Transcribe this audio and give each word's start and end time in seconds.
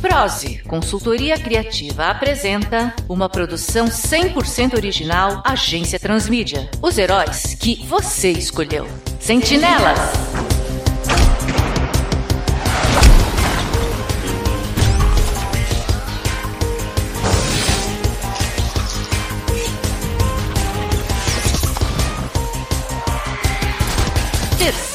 Prose, 0.01 0.63
consultoria 0.63 1.37
criativa, 1.37 2.05
apresenta 2.05 2.95
uma 3.09 3.27
produção 3.27 3.87
100% 3.87 4.75
original 4.75 5.43
Agência 5.45 5.99
Transmídia. 5.99 6.71
Os 6.81 6.97
heróis 6.97 7.53
que 7.55 7.85
você 7.85 8.31
escolheu. 8.31 8.87
Sentinelas. 9.19 9.99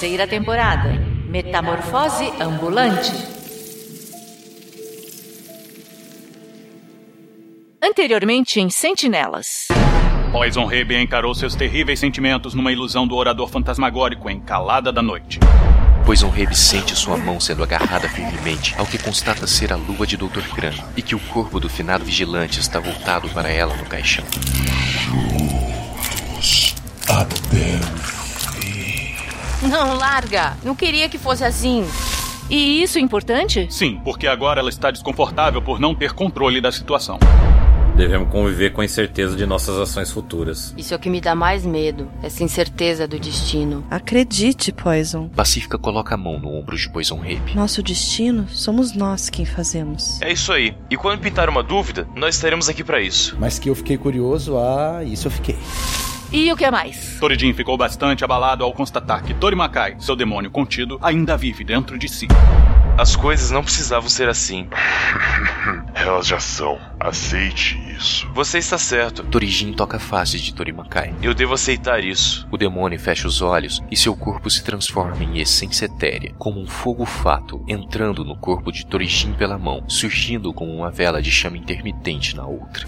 Terceira 0.04 0.26
temporada. 0.26 0.90
Metamorfose 1.30 2.30
ambulante. 2.38 3.10
Anteriormente 7.82 8.60
em 8.60 8.68
Sentinelas. 8.68 9.68
Poison 10.30 10.66
Raven 10.66 11.04
encarou 11.04 11.34
seus 11.34 11.54
terríveis 11.54 12.00
sentimentos 12.00 12.52
numa 12.52 12.70
ilusão 12.70 13.06
do 13.06 13.16
orador 13.16 13.48
fantasmagórico 13.48 14.28
em 14.28 14.38
Calada 14.40 14.92
da 14.92 15.00
Noite. 15.00 15.40
Poison 16.04 16.28
Raven 16.28 16.52
sente 16.52 16.94
sua 16.94 17.16
mão 17.16 17.40
sendo 17.40 17.62
agarrada 17.62 18.06
firmemente, 18.06 18.74
ao 18.76 18.84
que 18.84 18.98
constata 18.98 19.46
ser 19.46 19.72
a 19.72 19.76
luva 19.76 20.06
de 20.06 20.18
Dr. 20.18 20.54
Gran, 20.54 20.74
e 20.98 21.00
que 21.00 21.14
o 21.14 21.18
corpo 21.18 21.58
do 21.58 21.70
finado 21.70 22.04
vigilante 22.04 22.60
está 22.60 22.78
voltado 22.78 23.26
para 23.30 23.48
ela 23.48 23.74
no 23.74 23.86
caixão. 23.86 24.26
Até 27.08 28.23
Não 29.68 29.94
larga. 29.96 30.56
Não 30.62 30.74
queria 30.74 31.08
que 31.08 31.18
fosse 31.18 31.44
assim. 31.44 31.86
E 32.50 32.82
isso 32.82 32.98
é 32.98 33.00
importante? 33.00 33.66
Sim, 33.70 34.00
porque 34.04 34.26
agora 34.26 34.60
ela 34.60 34.68
está 34.68 34.90
desconfortável 34.90 35.62
por 35.62 35.80
não 35.80 35.94
ter 35.94 36.12
controle 36.12 36.60
da 36.60 36.70
situação. 36.70 37.18
Devemos 37.96 38.28
conviver 38.28 38.72
com 38.72 38.80
a 38.80 38.84
incerteza 38.84 39.36
de 39.36 39.46
nossas 39.46 39.78
ações 39.78 40.10
futuras. 40.10 40.74
Isso 40.76 40.92
é 40.92 40.96
o 40.96 41.00
que 41.00 41.08
me 41.08 41.20
dá 41.20 41.34
mais 41.36 41.64
medo, 41.64 42.10
essa 42.24 42.42
incerteza 42.42 43.06
do 43.06 43.20
destino. 43.20 43.84
Acredite, 43.88 44.72
Poison. 44.72 45.28
Pacífica 45.28 45.78
coloca 45.78 46.14
a 46.14 46.18
mão 46.18 46.38
no 46.40 46.52
ombro 46.52 46.76
de 46.76 46.90
Poison 46.90 47.16
Raven. 47.18 47.54
Nosso 47.54 47.84
destino 47.84 48.48
somos 48.48 48.92
nós 48.94 49.30
quem 49.30 49.44
fazemos. 49.46 50.20
É 50.20 50.32
isso 50.32 50.52
aí. 50.52 50.76
E 50.90 50.96
quando 50.96 51.20
pintar 51.20 51.48
uma 51.48 51.62
dúvida, 51.62 52.06
nós 52.16 52.34
estaremos 52.34 52.68
aqui 52.68 52.82
para 52.82 53.00
isso. 53.00 53.36
Mas 53.38 53.60
que 53.60 53.70
eu 53.70 53.76
fiquei 53.76 53.96
curioso, 53.96 54.58
ah, 54.58 55.04
isso 55.04 55.28
eu 55.28 55.30
fiquei. 55.30 55.56
E 56.32 56.52
o 56.52 56.56
que 56.56 56.70
mais? 56.70 57.18
Toridin 57.20 57.52
ficou 57.52 57.76
bastante 57.76 58.24
abalado 58.24 58.64
ao 58.64 58.72
constatar 58.72 59.22
que 59.22 59.34
Torimakai, 59.34 59.96
seu 59.98 60.16
demônio 60.16 60.50
contido, 60.50 60.98
ainda 61.00 61.36
vive 61.36 61.64
dentro 61.64 61.98
de 61.98 62.08
si. 62.08 62.26
As 62.96 63.16
coisas 63.16 63.50
não 63.50 63.62
precisavam 63.62 64.08
ser 64.08 64.28
assim. 64.28 64.68
Elas 65.94 66.26
já 66.26 66.38
são. 66.38 66.78
Aceite 67.00 67.76
isso. 67.96 68.28
Você 68.32 68.58
está 68.58 68.78
certo. 68.78 69.24
Torijin 69.24 69.72
toca 69.72 69.96
a 69.96 70.00
face 70.00 70.38
de 70.38 70.54
Torimakai. 70.54 71.12
Eu 71.20 71.34
devo 71.34 71.54
aceitar 71.54 72.02
isso. 72.04 72.46
O 72.50 72.56
demônio 72.56 72.98
fecha 72.98 73.26
os 73.26 73.42
olhos 73.42 73.82
e 73.90 73.96
seu 73.96 74.14
corpo 74.14 74.48
se 74.48 74.62
transforma 74.62 75.24
em 75.24 75.38
essência 75.38 75.86
etérea, 75.86 76.34
como 76.38 76.60
um 76.60 76.66
fogo 76.66 77.04
fato, 77.04 77.64
entrando 77.66 78.24
no 78.24 78.36
corpo 78.36 78.70
de 78.70 78.86
Torijin 78.86 79.32
pela 79.32 79.58
mão, 79.58 79.82
surgindo 79.88 80.52
como 80.52 80.72
uma 80.72 80.90
vela 80.90 81.20
de 81.20 81.32
chama 81.32 81.56
intermitente 81.56 82.36
na 82.36 82.46
outra. 82.46 82.86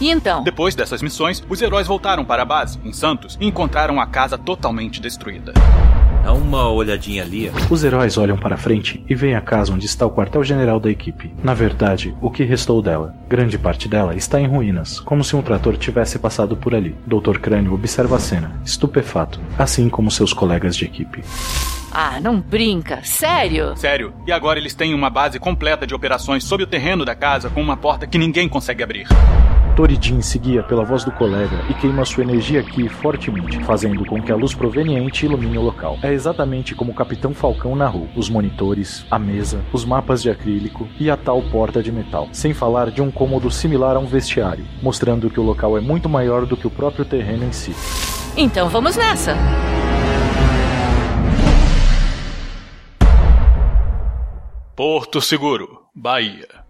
E 0.00 0.10
então? 0.10 0.42
Depois 0.42 0.74
dessas 0.74 1.02
missões, 1.02 1.42
os 1.48 1.62
heróis 1.62 1.86
voltaram 1.86 2.24
para 2.24 2.42
a 2.42 2.46
base, 2.46 2.78
em 2.84 2.92
Santos, 2.92 3.38
e 3.40 3.46
encontraram 3.46 4.00
a 4.00 4.06
casa 4.06 4.36
totalmente 4.36 5.00
destruída. 5.00 5.52
Dá 6.24 6.32
uma 6.32 6.70
olhadinha 6.70 7.22
ali. 7.22 7.52
Os 7.68 7.84
heróis 7.84 8.16
olham 8.16 8.38
para 8.38 8.56
frente 8.56 9.04
e 9.06 9.14
veem 9.14 9.34
a 9.34 9.42
casa 9.42 9.74
onde 9.74 9.84
está 9.84 10.06
o 10.06 10.10
quartel-general 10.10 10.80
da 10.80 10.90
equipe. 10.90 11.30
Na 11.42 11.52
verdade, 11.52 12.16
o 12.22 12.30
que 12.30 12.44
restou 12.44 12.80
dela. 12.80 13.14
Grande 13.28 13.58
parte 13.58 13.88
dela 13.88 14.16
está 14.16 14.40
em 14.40 14.46
ruínas, 14.46 14.98
como 14.98 15.22
se 15.22 15.36
um 15.36 15.42
trator 15.42 15.76
tivesse 15.76 16.18
passado 16.18 16.56
por 16.56 16.74
ali. 16.74 16.96
Dr. 17.06 17.38
Crânio 17.38 17.74
observa 17.74 18.16
a 18.16 18.18
cena, 18.18 18.58
estupefato, 18.64 19.38
assim 19.58 19.90
como 19.90 20.10
seus 20.10 20.32
colegas 20.32 20.74
de 20.74 20.86
equipe. 20.86 21.22
Ah, 21.96 22.18
não 22.20 22.40
brinca. 22.40 22.98
Sério? 23.04 23.76
Sério. 23.76 24.12
E 24.26 24.32
agora 24.32 24.58
eles 24.58 24.74
têm 24.74 24.92
uma 24.92 25.08
base 25.08 25.38
completa 25.38 25.86
de 25.86 25.94
operações 25.94 26.42
sob 26.42 26.64
o 26.64 26.66
terreno 26.66 27.04
da 27.04 27.14
casa 27.14 27.48
com 27.48 27.62
uma 27.62 27.76
porta 27.76 28.04
que 28.04 28.18
ninguém 28.18 28.48
consegue 28.48 28.82
abrir. 28.82 29.06
Toridin 29.76 30.20
seguia 30.20 30.62
pela 30.62 30.84
voz 30.84 31.04
do 31.04 31.12
colega 31.12 31.64
e 31.68 31.74
queima 31.74 32.04
sua 32.04 32.24
energia 32.24 32.60
aqui 32.60 32.88
fortemente, 32.88 33.62
fazendo 33.64 34.04
com 34.04 34.20
que 34.20 34.32
a 34.32 34.36
luz 34.36 34.54
proveniente 34.54 35.24
ilumine 35.24 35.56
o 35.56 35.62
local. 35.62 35.98
É 36.02 36.12
exatamente 36.12 36.74
como 36.74 36.90
o 36.90 36.94
Capitão 36.94 37.32
Falcão 37.32 37.76
narrou: 37.76 38.08
os 38.16 38.28
monitores, 38.28 39.06
a 39.08 39.18
mesa, 39.18 39.64
os 39.72 39.84
mapas 39.84 40.20
de 40.20 40.30
acrílico 40.30 40.88
e 40.98 41.08
a 41.08 41.16
tal 41.16 41.42
porta 41.42 41.80
de 41.80 41.92
metal, 41.92 42.28
sem 42.32 42.52
falar 42.52 42.90
de 42.90 43.02
um 43.02 43.10
cômodo 43.10 43.50
similar 43.50 43.96
a 43.96 44.00
um 44.00 44.06
vestiário, 44.06 44.64
mostrando 44.82 45.30
que 45.30 45.38
o 45.38 45.44
local 45.44 45.78
é 45.78 45.80
muito 45.80 46.08
maior 46.08 46.44
do 46.44 46.56
que 46.56 46.66
o 46.66 46.70
próprio 46.70 47.04
terreno 47.04 47.44
em 47.44 47.52
si. 47.52 47.72
Então 48.36 48.68
vamos 48.68 48.96
nessa. 48.96 49.36
Porto 54.76 55.20
Seguro, 55.20 55.86
Bahia. 55.94 56.63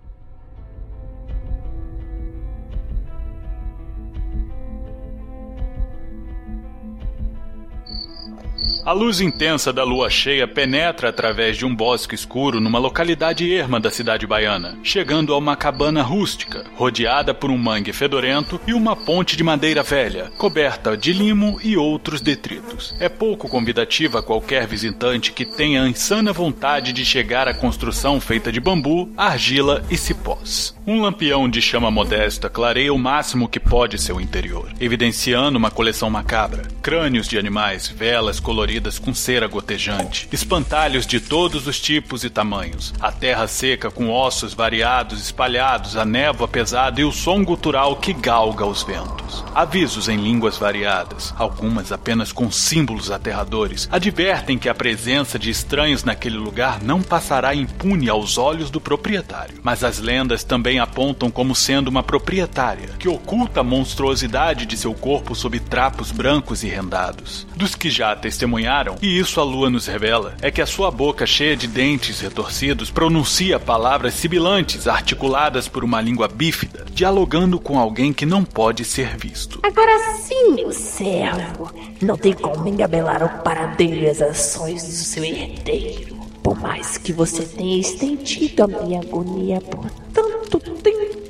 A 8.83 8.93
luz 8.93 9.21
intensa 9.21 9.73
da 9.73 9.85
lua 9.85 10.11
cheia 10.11 10.47
penetra 10.47 11.09
através 11.09 11.57
de 11.57 11.65
um 11.65 11.75
bosque 11.75 12.15
escuro 12.15 12.61
numa 12.61 12.79
localidade 12.79 13.51
erma 13.55 13.79
da 13.79 13.91
cidade 13.91 14.27
baiana, 14.27 14.77
chegando 14.83 15.33
a 15.33 15.39
uma 15.39 15.57
cabana 15.57 16.03
rústica, 16.03 16.65
rodeada 16.75 17.33
por 17.33 17.51
um 17.51 17.57
mangue 17.57 17.93
fedorento 17.93 18.61
e 18.67 18.75
uma 18.75 18.97
ponte 18.97 19.37
de 19.37 19.45
madeira 19.45 19.83
velha, 19.83 20.31
coberta 20.37 20.97
de 20.97 21.13
limo 21.13 21.59
e 21.63 21.77
outros 21.77 22.21
detritos. 22.21 22.95
É 22.99 23.09
pouco 23.09 23.49
convidativa 23.49 24.19
a 24.19 24.23
qualquer 24.23 24.67
visitante 24.67 25.33
que 25.33 25.47
tenha 25.47 25.83
a 25.83 25.89
insana 25.89 26.33
vontade 26.33 26.93
de 26.93 27.05
chegar 27.05 27.49
à 27.49 27.55
construção 27.55 28.21
feita 28.21 28.51
de 28.51 28.61
bambu, 28.61 29.09
argila 29.17 29.85
e 29.91 29.97
cipós. 29.97 30.75
Um 30.87 31.01
lampião 31.01 31.49
de 31.49 31.63
chama 31.63 31.91
modesta 31.91 32.51
clareia 32.51 32.93
o 32.93 32.99
máximo 32.99 33.49
que 33.49 33.59
pode 33.59 33.99
seu 33.99 34.21
interior, 34.21 34.71
evidenciando 34.79 35.57
uma 35.59 35.71
coleção 35.71 36.11
macabra. 36.11 36.65
Crânios 36.83 37.27
de 37.27 37.39
animais, 37.39 37.89
velas 37.89 38.39
coloridas 38.39 38.64
com 38.99 39.13
cera 39.13 39.47
gotejante, 39.47 40.27
espantalhos 40.33 41.07
de 41.07 41.21
todos 41.21 41.67
os 41.67 41.79
tipos 41.79 42.25
e 42.25 42.31
tamanhos, 42.31 42.95
a 42.99 43.13
terra 43.13 43.47
seca 43.47 43.91
com 43.91 44.11
ossos 44.11 44.55
variados 44.55 45.23
espalhados, 45.23 45.99
a 45.99 46.05
névoa 46.05 46.49
pesada 46.49 46.99
e 46.99 47.05
o 47.05 47.13
som 47.13 47.45
gutural 47.45 47.97
que 47.97 48.15
galga 48.15 48.65
os 48.65 48.83
ventos. 48.83 49.45
Avisos 49.55 50.09
em 50.09 50.17
línguas 50.17 50.57
variadas, 50.57 51.35
algumas 51.37 51.93
apenas 51.93 52.33
com 52.33 52.51
símbolos 52.51 53.11
aterradores, 53.11 53.87
advertem 53.93 54.57
que 54.57 54.71
a 54.71 54.75
presença 54.75 55.39
de 55.39 55.51
estranhos 55.51 56.03
naquele 56.03 56.39
lugar 56.39 56.83
não 56.83 57.03
passará 57.03 57.55
impune 57.55 58.09
aos 58.09 58.39
olhos 58.39 58.71
do 58.71 58.81
proprietário. 58.81 59.61
Mas 59.63 59.85
as 59.85 59.99
lendas 59.99 60.43
também 60.43 60.79
apontam 60.79 61.31
como 61.31 61.55
sendo 61.55 61.89
uma 61.89 62.03
proprietária 62.03 62.89
que 62.99 63.09
oculta 63.09 63.61
a 63.61 63.65
monstruosidade 63.65 64.65
de 64.65 64.77
seu 64.77 64.95
corpo 64.95 65.35
sob 65.35 65.61
trapos 65.61 66.11
brancos 66.11 66.65
e 66.65 66.69
rendados. 66.69 67.47
Dos 67.55 67.75
que 67.75 67.91
já 67.91 68.17
testemunharam, 68.17 68.54
e 69.03 69.19
isso 69.19 69.41
a 69.41 69.45
lua 69.45 69.69
nos 69.69 69.87
revela, 69.87 70.35
é 70.41 70.51
que 70.51 70.63
a 70.63 70.67
sua 70.67 70.91
boca 70.91 71.27
cheia 71.27 71.57
de 71.57 71.67
dentes 71.67 72.21
retorcidos 72.21 72.91
pronuncia 72.91 73.59
palavras 73.59 74.15
sibilantes 74.15 74.87
articuladas 74.87 75.69
por 75.69 75.85
uma 75.85 76.01
língua 76.01 76.29
bífida, 76.29 76.85
dialogando 76.93 77.59
com 77.59 77.79
alguém 77.79 78.13
que 78.13 78.27
não 78.27 78.45
pode 78.45 78.85
ser 78.85 79.17
visto. 79.17 79.61
Agora 79.63 80.15
sim, 80.15 80.53
meu 80.53 80.73
servo, 80.73 81.71
não 82.01 82.17
tem 82.17 82.33
como 82.33 82.69
engabelar 82.69 83.23
o 83.23 83.43
paradeiro 83.43 84.03
e 84.03 84.09
as 84.09 84.23
ações 84.23 84.83
do 84.83 84.93
seu 84.93 85.25
herdeiro. 85.25 86.15
Por 86.43 86.61
mais 86.61 86.99
que 86.99 87.13
você 87.13 87.43
tenha 87.43 87.81
estendido 87.81 88.65
a 88.65 88.67
minha 88.67 89.01
agonia 89.01 89.61
por 89.63 89.91
tanto 90.13 90.61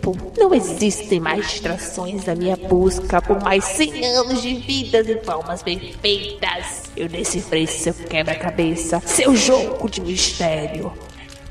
tempo, 0.04 0.32
não 0.36 0.54
existem 0.54 1.18
mais 1.18 1.48
distrações 1.48 2.24
da 2.24 2.34
minha 2.34 2.56
busca 2.56 3.22
por 3.22 3.42
mais 3.42 3.64
100 3.64 4.06
anos 4.06 4.42
de 4.42 4.54
vidas 4.54 5.08
e 5.08 5.18
formas 5.24 5.62
perfeitas. 5.62 6.90
Eu 6.96 7.08
decifrei 7.08 7.66
seu 7.66 7.94
quebra-cabeça, 7.94 9.00
seu 9.04 9.34
jogo 9.34 9.88
de 9.88 10.00
mistério. 10.00 10.92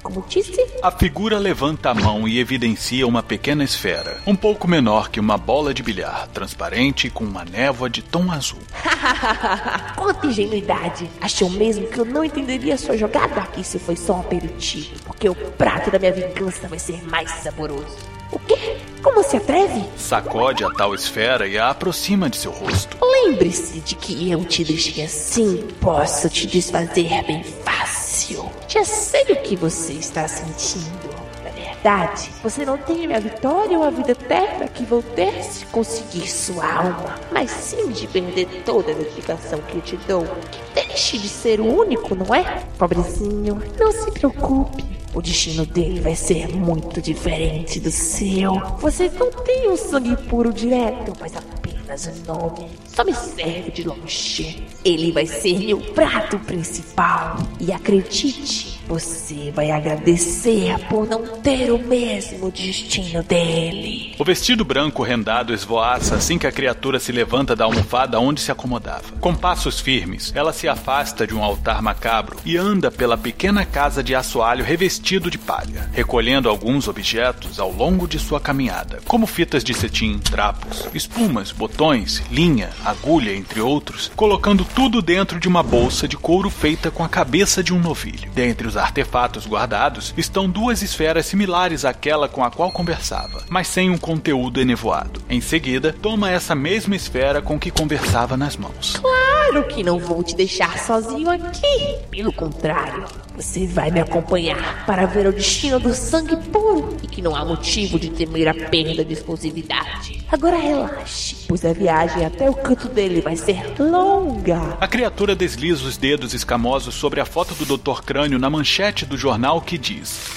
Como 0.03 0.25
disse? 0.27 0.59
A 0.81 0.91
figura 0.91 1.39
levanta 1.39 1.89
a 1.89 1.93
mão 1.93 2.27
e 2.27 2.37
evidencia 2.37 3.07
uma 3.07 3.23
pequena 3.23 3.63
esfera, 3.63 4.19
um 4.27 4.35
pouco 4.35 4.67
menor 4.67 5.09
que 5.09 5.17
uma 5.17 5.37
bola 5.37 5.73
de 5.73 5.81
bilhar, 5.81 6.27
transparente 6.27 7.09
com 7.09 7.23
uma 7.23 7.45
névoa 7.45 7.89
de 7.89 8.01
tom 8.01 8.29
azul. 8.29 8.59
Quanta 9.95 10.27
ingenuidade! 10.27 11.09
Achou 11.21 11.49
mesmo 11.49 11.87
que 11.87 11.97
eu 11.99 12.03
não 12.03 12.25
entenderia 12.25 12.77
sua 12.77 12.97
jogada? 12.97 13.47
Isso 13.57 13.79
foi 13.79 13.95
só 13.95 14.15
um 14.15 14.19
aperitivo, 14.19 14.99
porque 15.05 15.29
o 15.29 15.35
prato 15.35 15.89
da 15.89 15.97
minha 15.97 16.11
vingança 16.11 16.67
vai 16.67 16.79
ser 16.79 17.01
mais 17.07 17.31
saboroso. 17.41 18.13
O 18.33 18.39
quê? 18.39 18.77
Como 19.03 19.21
se 19.23 19.37
atreve? 19.37 19.83
Sacode 19.95 20.63
a 20.63 20.71
tal 20.71 20.95
esfera 20.95 21.47
e 21.47 21.55
a 21.55 21.69
aproxima 21.69 22.27
de 22.31 22.37
seu 22.37 22.51
rosto. 22.51 22.97
Lembre-se 22.99 23.79
de 23.79 23.93
que 23.93 24.31
eu 24.31 24.43
te 24.43 24.63
deixei 24.63 25.05
assim. 25.05 25.67
Posso 25.79 26.27
te 26.29 26.47
desfazer 26.47 27.23
bem 27.27 27.43
fácil. 27.43 28.49
Já 28.67 28.83
sei 28.83 29.21
o 29.29 29.35
que 29.35 29.55
você 29.55 29.93
está 29.93 30.27
sentindo. 30.27 31.13
Na 31.43 31.51
verdade, 31.51 32.31
você 32.41 32.65
não 32.65 32.75
tem 32.75 33.03
a 33.03 33.07
minha 33.07 33.19
vitória 33.19 33.77
ou 33.77 33.83
a 33.83 33.91
vida 33.91 34.13
eterna 34.13 34.67
que 34.67 34.83
vou 34.83 35.03
ter 35.03 35.43
se 35.43 35.67
conseguir 35.67 36.27
sua 36.27 36.65
alma, 36.65 37.19
mas 37.31 37.51
sim 37.51 37.91
de 37.91 38.07
perder 38.07 38.63
toda 38.65 38.93
a 38.93 38.95
dedicação 38.95 39.59
que 39.59 39.75
eu 39.75 39.81
te 39.81 39.95
dou. 40.07 40.25
Que 40.49 40.59
deixe 40.73 41.19
de 41.19 41.29
ser 41.29 41.59
o 41.59 41.65
único, 41.65 42.15
não 42.15 42.33
é? 42.33 42.63
Pobrezinho, 42.79 43.61
não 43.79 43.91
se 43.91 44.09
preocupe. 44.09 45.02
O 45.13 45.21
destino 45.21 45.63
dele 45.63 46.01
vai 46.01 46.15
ser 46.15 46.47
muito 46.47 46.99
diferente 46.99 47.79
do 47.79 47.91
seu. 47.91 48.55
Você 48.79 49.11
não 49.11 49.31
tem 49.31 49.69
um 49.69 49.77
sangue 49.77 50.17
puro 50.27 50.51
direto, 50.51 51.13
mas 51.19 51.35
apenas 51.35 52.07
o 52.07 52.25
nome. 52.25 52.67
Só 52.87 53.03
me 53.03 53.13
serve 53.13 53.69
de 53.69 53.83
longe. 53.83 54.65
Ele 54.83 55.11
vai 55.11 55.27
ser 55.27 55.59
meu 55.59 55.79
prato 55.79 56.39
principal. 56.39 57.37
E 57.59 57.71
acredite, 57.71 58.72
você 58.87 59.51
vai 59.55 59.71
agradecer 59.71 60.77
por 60.89 61.07
não 61.07 61.25
ter 61.41 61.71
o 61.71 61.79
mesmo 61.79 62.51
destino 62.51 63.23
dele. 63.23 64.15
O 64.19 64.23
vestido 64.23 64.65
branco 64.65 65.03
rendado 65.03 65.53
esvoaça 65.53 66.15
assim 66.15 66.37
que 66.37 66.47
a 66.47 66.51
criatura 66.51 66.99
se 66.99 67.11
levanta 67.11 67.55
da 67.55 67.65
almofada 67.65 68.19
onde 68.19 68.41
se 68.41 68.51
acomodava. 68.51 69.03
Com 69.19 69.33
passos 69.33 69.79
firmes, 69.79 70.31
ela 70.35 70.53
se 70.53 70.67
afasta 70.67 71.25
de 71.25 71.33
um 71.33 71.43
altar 71.43 71.81
macabro 71.81 72.37
e 72.45 72.57
anda 72.57 72.91
pela 72.91 73.17
pequena 73.17 73.65
casa 73.65 74.03
de 74.03 74.13
assoalho 74.13 74.63
revestido 74.63 75.31
de 75.31 75.37
palha, 75.37 75.89
recolhendo 75.93 76.49
alguns 76.49 76.87
objetos 76.87 77.59
ao 77.59 77.71
longo 77.71 78.07
de 78.07 78.19
sua 78.19 78.39
caminhada, 78.39 78.99
como 79.07 79.25
fitas 79.25 79.63
de 79.63 79.73
cetim, 79.73 80.19
trapos, 80.19 80.87
espumas, 80.93 81.51
botões, 81.51 82.21
linha, 82.31 82.69
agulha, 82.83 83.35
entre 83.35 83.61
outros, 83.61 84.11
colocando 84.15 84.65
tudo 84.65 85.01
dentro 85.01 85.39
de 85.39 85.47
uma 85.47 85.63
bolsa 85.63 86.07
de 86.07 86.17
couro 86.17 86.49
feita 86.49 86.91
com 86.91 87.03
a 87.03 87.09
cabeça 87.09 87.63
de 87.63 87.73
um 87.73 87.79
novilho. 87.79 88.31
Dentre 88.33 88.67
os 88.67 88.72
artefatos 88.75 89.47
guardados 89.47 90.13
estão 90.17 90.49
duas 90.49 90.81
esferas 90.81 91.25
similares 91.25 91.85
àquela 91.85 92.27
com 92.27 92.43
a 92.43 92.51
qual 92.51 92.71
conversava, 92.71 93.43
mas 93.49 93.67
sem 93.67 93.89
um 93.89 93.97
conteúdo 93.97 94.59
enevoado. 94.59 95.21
Em 95.29 95.41
seguida, 95.41 95.93
toma 95.93 96.29
essa 96.29 96.55
mesma 96.55 96.95
esfera 96.95 97.41
com 97.41 97.59
que 97.59 97.71
conversava 97.71 98.37
nas 98.37 98.57
mãos. 98.57 98.97
Claro 98.97 99.67
que 99.67 99.83
não 99.83 99.99
vou 99.99 100.23
te 100.23 100.35
deixar 100.35 100.77
sozinho 100.79 101.29
aqui. 101.29 101.97
Pelo 102.09 102.33
contrário, 102.33 103.05
você 103.35 103.65
vai 103.65 103.89
me 103.89 103.99
acompanhar 103.99 104.85
para 104.85 105.05
ver 105.05 105.25
o 105.25 105.33
destino 105.33 105.79
do 105.79 105.93
sangue 105.93 106.35
puro 106.51 106.95
e 107.01 107.07
que 107.07 107.21
não 107.21 107.35
há 107.35 107.43
motivo 107.43 107.99
de 107.99 108.09
temer 108.09 108.47
a 108.47 108.53
perda 108.53 109.03
de 109.03 109.13
exclusividade. 109.13 110.23
Agora 110.31 110.57
relaxe, 110.57 111.37
pois 111.47 111.65
a 111.65 111.73
viagem 111.73 112.25
até 112.25 112.49
o 112.49 112.53
canto 112.53 112.87
dele 112.87 113.21
vai 113.21 113.35
ser 113.35 113.79
longa. 113.79 114.77
A 114.79 114.87
criatura 114.87 115.35
desliza 115.35 115.85
os 115.85 115.97
dedos 115.97 116.33
escamosos 116.33 116.93
sobre 116.93 117.19
a 117.19 117.25
foto 117.25 117.55
do 117.55 117.77
Dr. 117.77 118.03
Crânio 118.03 118.37
na 118.37 118.49
manchete 118.49 119.05
do 119.05 119.17
jornal 119.17 119.61
que 119.61 119.77
diz: 119.77 120.29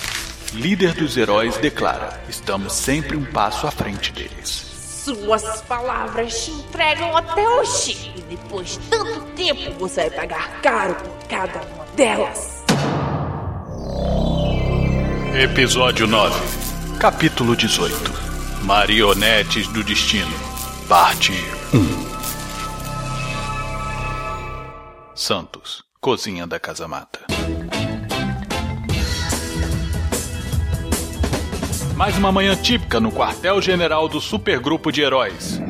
Líder 0.55 0.95
dos 0.95 1.17
heróis 1.17 1.57
declara: 1.59 2.19
estamos 2.29 2.73
sempre 2.73 3.17
um 3.17 3.25
passo 3.25 3.67
à 3.67 3.71
frente 3.71 4.13
deles. 4.13 4.65
Suas 5.05 5.63
palavras 5.63 6.45
te 6.45 6.51
entregam 6.51 7.17
até 7.17 7.49
hoje. 7.49 8.13
E 8.17 8.23
depois 8.23 8.71
de 8.71 8.79
tanto 8.89 9.21
tempo, 9.37 9.79
você 9.79 10.09
vai 10.09 10.11
pagar 10.11 10.61
caro 10.63 10.95
por 10.97 11.29
cada 11.29 11.61
uma 11.61 11.85
delas. 11.95 12.56
Episódio 15.35 16.07
9 16.07 16.35
Capítulo 16.99 17.55
18 17.57 17.95
Marionetes 18.63 19.67
do 19.69 19.83
Destino 19.83 20.33
Parte 20.89 21.33
1 21.75 22.07
Santos, 25.15 25.83
cozinha 26.01 26.47
da 26.47 26.61
Casa 26.61 26.87
Mata. 26.87 27.21
Mais 31.97 32.17
uma 32.19 32.31
manhã 32.31 32.55
típica 32.55 33.01
no 33.01 33.11
quartel-general 33.11 34.09
do 34.09 34.21
supergrupo 34.21 34.93
de 34.93 35.03
heróis. 35.03 35.61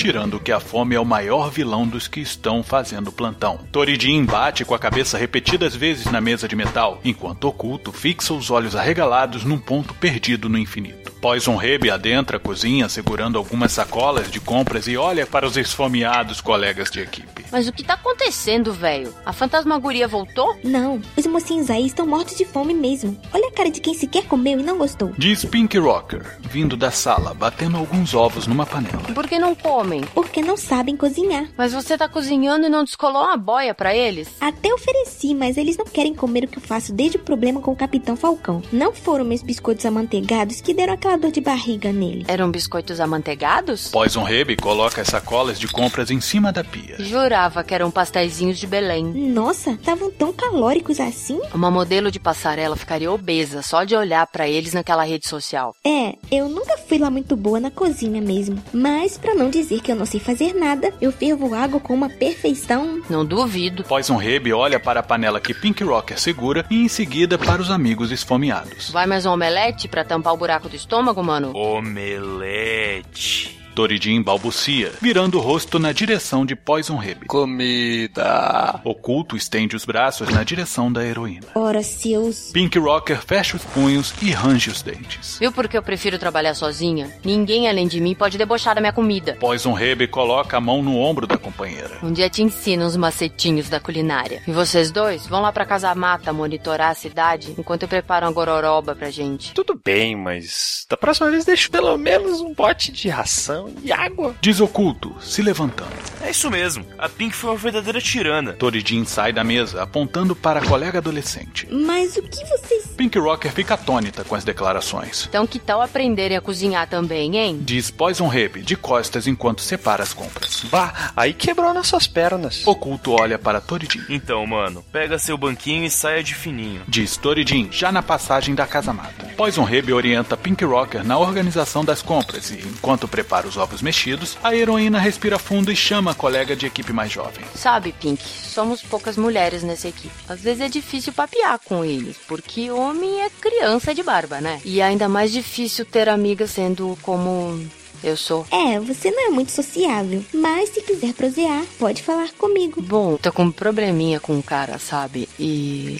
Tirando 0.00 0.40
que 0.40 0.50
a 0.50 0.58
fome 0.58 0.94
é 0.94 0.98
o 0.98 1.04
maior 1.04 1.50
vilão 1.50 1.86
dos 1.86 2.08
que 2.08 2.20
estão 2.20 2.62
fazendo 2.62 3.12
plantão. 3.12 3.58
Toridin 3.70 4.24
bate 4.24 4.64
com 4.64 4.74
a 4.74 4.78
cabeça 4.78 5.18
repetidas 5.18 5.76
vezes 5.76 6.06
na 6.06 6.22
mesa 6.22 6.48
de 6.48 6.56
metal, 6.56 6.98
enquanto 7.04 7.44
Oculto 7.44 7.92
fixa 7.92 8.32
os 8.32 8.50
olhos 8.50 8.74
arregalados 8.74 9.44
num 9.44 9.58
ponto 9.58 9.92
perdido 9.92 10.48
no 10.48 10.56
infinito. 10.56 11.12
Poison 11.20 11.54
Rebe 11.54 11.90
adentra 11.90 12.38
a 12.38 12.40
cozinha 12.40 12.88
segurando 12.88 13.36
algumas 13.36 13.72
sacolas 13.72 14.30
de 14.30 14.40
compras 14.40 14.88
e 14.88 14.96
olha 14.96 15.26
para 15.26 15.46
os 15.46 15.58
esfomeados 15.58 16.40
colegas 16.40 16.90
de 16.90 17.00
equipe. 17.00 17.44
Mas 17.52 17.68
o 17.68 17.72
que 17.72 17.84
tá 17.84 17.94
acontecendo, 17.94 18.72
velho? 18.72 19.12
A 19.26 19.32
fantasmagoria 19.32 20.08
voltou? 20.08 20.58
Não, 20.64 21.00
os 21.16 21.26
mocinhos 21.26 21.68
aí 21.68 21.84
estão 21.84 22.06
mortos 22.06 22.38
de 22.38 22.46
fome 22.46 22.72
mesmo. 22.72 23.20
Olha 23.34 23.48
a 23.48 23.52
cara 23.52 23.70
de 23.70 23.80
quem 23.80 23.92
sequer 23.92 24.24
comeu 24.24 24.60
e 24.60 24.62
não 24.62 24.78
gostou. 24.78 25.12
Diz 25.18 25.44
Pink 25.44 25.76
Rocker, 25.76 26.38
vindo 26.40 26.74
da 26.76 26.90
sala, 26.90 27.34
batendo 27.34 27.76
alguns 27.76 28.14
ovos 28.14 28.46
numa 28.46 28.64
panela. 28.64 29.02
Por 29.14 29.28
que 29.28 29.38
não 29.38 29.54
comem? 29.90 30.02
Porque 30.14 30.40
não 30.40 30.56
sabem 30.56 30.96
cozinhar. 30.96 31.48
Mas 31.56 31.72
você 31.72 31.98
tá 31.98 32.08
cozinhando 32.08 32.66
e 32.66 32.68
não 32.68 32.84
descolou 32.84 33.22
uma 33.22 33.36
boia 33.36 33.74
para 33.74 33.94
eles? 33.94 34.28
Até 34.40 34.72
ofereci, 34.72 35.34
mas 35.34 35.56
eles 35.56 35.76
não 35.76 35.84
querem 35.84 36.14
comer 36.14 36.44
o 36.44 36.48
que 36.48 36.58
eu 36.58 36.62
faço 36.62 36.92
desde 36.92 37.16
o 37.16 37.20
problema 37.20 37.60
com 37.60 37.72
o 37.72 37.76
Capitão 37.76 38.16
Falcão. 38.16 38.62
Não 38.72 38.92
foram 38.92 39.24
meus 39.24 39.42
biscoitos 39.42 39.84
amanteigados 39.84 40.60
que 40.60 40.72
deram 40.72 40.94
aquela 40.94 41.16
dor 41.16 41.32
de 41.32 41.40
barriga 41.40 41.92
nele. 41.92 42.24
Eram 42.28 42.50
biscoitos 42.50 43.00
amanteigados? 43.00 43.88
Poison 43.88 44.22
Rebe 44.22 44.56
coloca 44.56 45.00
as 45.00 45.08
sacolas 45.08 45.58
de 45.58 45.66
compras 45.66 46.10
em 46.10 46.20
cima 46.20 46.52
da 46.52 46.62
pia. 46.62 46.96
Jurava 46.98 47.64
que 47.64 47.74
eram 47.74 47.90
pastéisinhos 47.90 48.58
de 48.58 48.66
Belém. 48.66 49.04
Nossa, 49.04 49.72
estavam 49.72 50.10
tão 50.10 50.32
calóricos 50.32 51.00
assim? 51.00 51.40
Uma 51.52 51.70
modelo 51.70 52.10
de 52.10 52.20
passarela 52.20 52.76
ficaria 52.76 53.10
obesa 53.10 53.62
só 53.62 53.84
de 53.84 53.96
olhar 53.96 54.26
para 54.26 54.48
eles 54.48 54.72
naquela 54.72 55.02
rede 55.02 55.26
social. 55.26 55.74
É, 55.84 56.14
eu 56.30 56.48
nunca 56.48 56.78
fui 56.78 56.98
lá 56.98 57.10
muito 57.10 57.36
boa 57.36 57.58
na 57.58 57.70
cozinha 57.70 58.20
mesmo. 58.20 58.62
Mas 58.72 59.18
para 59.18 59.34
não 59.34 59.50
dizer 59.50 59.69
que 59.78 59.92
eu 59.92 59.96
não 59.96 60.06
sei 60.06 60.18
fazer 60.18 60.54
nada, 60.54 60.92
eu 61.00 61.12
fervo 61.12 61.54
água 61.54 61.78
com 61.78 61.94
uma 61.94 62.08
perfeição. 62.08 63.02
Não 63.10 63.24
duvido. 63.24 63.84
Poison 63.84 64.16
Rebe 64.16 64.52
olha 64.52 64.80
para 64.80 65.00
a 65.00 65.02
panela 65.02 65.40
que 65.40 65.52
Pink 65.52 65.84
Rocker 65.84 66.18
segura 66.18 66.64
e 66.70 66.82
em 66.82 66.88
seguida 66.88 67.36
para 67.36 67.60
os 67.60 67.70
amigos 67.70 68.10
esfomeados. 68.10 68.90
Vai 68.90 69.06
mais 69.06 69.26
um 69.26 69.32
omelete 69.32 69.86
para 69.86 70.04
tampar 70.04 70.32
o 70.32 70.36
buraco 70.36 70.68
do 70.68 70.76
estômago, 70.76 71.22
mano? 71.22 71.52
Omelete. 71.54 73.49
Toridin 73.80 74.20
balbucia, 74.20 74.92
virando 75.00 75.38
o 75.38 75.40
rosto 75.40 75.78
na 75.78 75.90
direção 75.90 76.44
de 76.44 76.54
Poison 76.54 76.96
Rebe. 76.96 77.24
Comida. 77.24 78.78
Oculto 78.84 79.34
estende 79.34 79.74
os 79.74 79.86
braços 79.86 80.28
na 80.28 80.44
direção 80.44 80.92
da 80.92 81.02
heroína. 81.02 81.46
Ora, 81.54 81.82
seus. 81.82 82.50
Pink 82.52 82.78
Rocker 82.78 83.22
fecha 83.24 83.56
os 83.56 83.64
punhos 83.64 84.12
e 84.20 84.32
range 84.32 84.68
os 84.68 84.82
dentes. 84.82 85.38
Viu 85.38 85.50
por 85.50 85.66
que 85.66 85.78
eu 85.78 85.82
prefiro 85.82 86.18
trabalhar 86.18 86.52
sozinha? 86.52 87.10
Ninguém 87.24 87.70
além 87.70 87.88
de 87.88 88.02
mim 88.02 88.14
pode 88.14 88.36
debochar 88.36 88.74
da 88.74 88.82
minha 88.82 88.92
comida. 88.92 89.38
Poison 89.40 89.72
Rebe 89.72 90.06
coloca 90.06 90.58
a 90.58 90.60
mão 90.60 90.82
no 90.82 90.98
ombro 90.98 91.26
da 91.26 91.38
companheira. 91.38 92.00
Um 92.02 92.12
dia 92.12 92.28
te 92.28 92.42
ensino 92.42 92.84
uns 92.84 92.96
macetinhos 92.96 93.70
da 93.70 93.80
culinária. 93.80 94.42
E 94.46 94.52
vocês 94.52 94.90
dois 94.90 95.26
vão 95.26 95.40
lá 95.40 95.50
pra 95.50 95.64
casa 95.64 95.94
mata 95.94 96.34
monitorar 96.34 96.90
a 96.90 96.94
cidade 96.94 97.54
enquanto 97.56 97.84
eu 97.84 97.88
preparo 97.88 98.26
uma 98.26 98.32
gororoba 98.32 98.94
pra 98.94 99.08
gente. 99.08 99.54
Tudo 99.54 99.80
bem, 99.82 100.14
mas 100.14 100.84
da 100.90 100.98
próxima 100.98 101.30
vez 101.30 101.46
deixo 101.46 101.70
pelo 101.70 101.96
menos 101.96 102.42
um 102.42 102.54
pote 102.54 102.92
de 102.92 103.08
ração 103.08 103.69
e 103.82 103.92
água. 103.92 104.34
Diz 104.40 104.60
Oculto, 104.60 105.14
se 105.20 105.42
levantando. 105.42 106.10
É 106.22 106.30
isso 106.30 106.50
mesmo. 106.50 106.84
A 106.98 107.08
Pink 107.08 107.34
foi 107.34 107.50
uma 107.50 107.56
verdadeira 107.56 108.00
tirana. 108.00 108.52
Toridin 108.52 109.04
sai 109.04 109.32
da 109.32 109.42
mesa, 109.42 109.82
apontando 109.82 110.36
para 110.36 110.60
a 110.60 110.64
colega 110.64 110.98
adolescente. 110.98 111.66
Mas 111.70 112.16
o 112.16 112.22
que 112.22 112.44
vocês. 112.44 112.88
Pink 112.96 113.18
Rocker 113.18 113.50
fica 113.50 113.74
atônita 113.74 114.22
com 114.22 114.34
as 114.34 114.44
declarações. 114.44 115.26
Então 115.28 115.46
que 115.46 115.58
tal 115.58 115.80
aprenderem 115.80 116.36
a 116.36 116.40
cozinhar 116.40 116.86
também, 116.88 117.36
hein? 117.36 117.58
Diz 117.62 117.90
Poison 117.90 118.28
Rebe, 118.28 118.60
de 118.60 118.76
costas 118.76 119.26
enquanto 119.26 119.62
separa 119.62 120.02
as 120.02 120.12
compras. 120.12 120.62
Bah, 120.70 121.12
aí 121.16 121.32
quebrou 121.32 121.72
nossas 121.72 122.06
pernas. 122.06 122.66
Oculto 122.66 123.12
olha 123.12 123.38
para 123.38 123.60
Toridin. 123.60 124.04
Então, 124.08 124.46
mano, 124.46 124.84
pega 124.92 125.18
seu 125.18 125.38
banquinho 125.38 125.84
e 125.84 125.90
saia 125.90 126.22
de 126.22 126.34
fininho. 126.34 126.82
Diz 126.86 127.16
Toridin, 127.16 127.68
já 127.72 127.90
na 127.90 128.02
passagem 128.02 128.54
da 128.54 128.66
casa 128.66 128.92
mata. 128.92 129.26
Poison 129.36 129.64
Rebe 129.64 129.92
orienta 129.92 130.36
Pink 130.36 130.64
Rocker 130.64 131.02
na 131.02 131.18
organização 131.18 131.84
das 131.84 132.02
compras 132.02 132.50
e, 132.50 132.58
enquanto 132.58 133.08
prepara 133.08 133.48
os 133.50 133.56
ovos 133.56 133.82
mexidos, 133.82 134.38
a 134.42 134.54
heroína 134.54 134.98
respira 134.98 135.38
fundo 135.38 135.70
e 135.70 135.76
chama 135.76 136.12
a 136.12 136.14
colega 136.14 136.54
de 136.56 136.66
equipe 136.66 136.92
mais 136.92 137.10
jovem. 137.10 137.44
Sabe, 137.54 137.92
Pink, 137.92 138.22
somos 138.22 138.80
poucas 138.80 139.16
mulheres 139.16 139.62
nessa 139.62 139.88
equipe. 139.88 140.14
Às 140.28 140.40
vezes 140.40 140.62
é 140.62 140.68
difícil 140.68 141.12
papear 141.12 141.58
com 141.58 141.84
eles, 141.84 142.16
porque 142.28 142.70
homem 142.70 143.22
é 143.22 143.28
criança 143.28 143.94
de 143.94 144.02
barba, 144.02 144.40
né? 144.40 144.60
E 144.64 144.80
ainda 144.80 145.08
mais 145.08 145.32
difícil 145.32 145.84
ter 145.84 146.08
amigas 146.08 146.50
sendo 146.50 146.96
como 147.02 147.60
eu 148.02 148.16
sou. 148.16 148.46
É, 148.50 148.78
você 148.80 149.10
não 149.10 149.26
é 149.26 149.30
muito 149.30 149.52
sociável, 149.52 150.24
mas 150.32 150.70
se 150.70 150.80
quiser 150.80 151.12
prosear, 151.12 151.64
pode 151.78 152.02
falar 152.02 152.30
comigo. 152.32 152.80
Bom, 152.80 153.16
tô 153.16 153.32
com 153.32 153.44
um 153.44 153.52
probleminha 153.52 154.18
com 154.18 154.38
o 154.38 154.42
cara, 154.42 154.78
sabe? 154.78 155.28
E. 155.38 155.98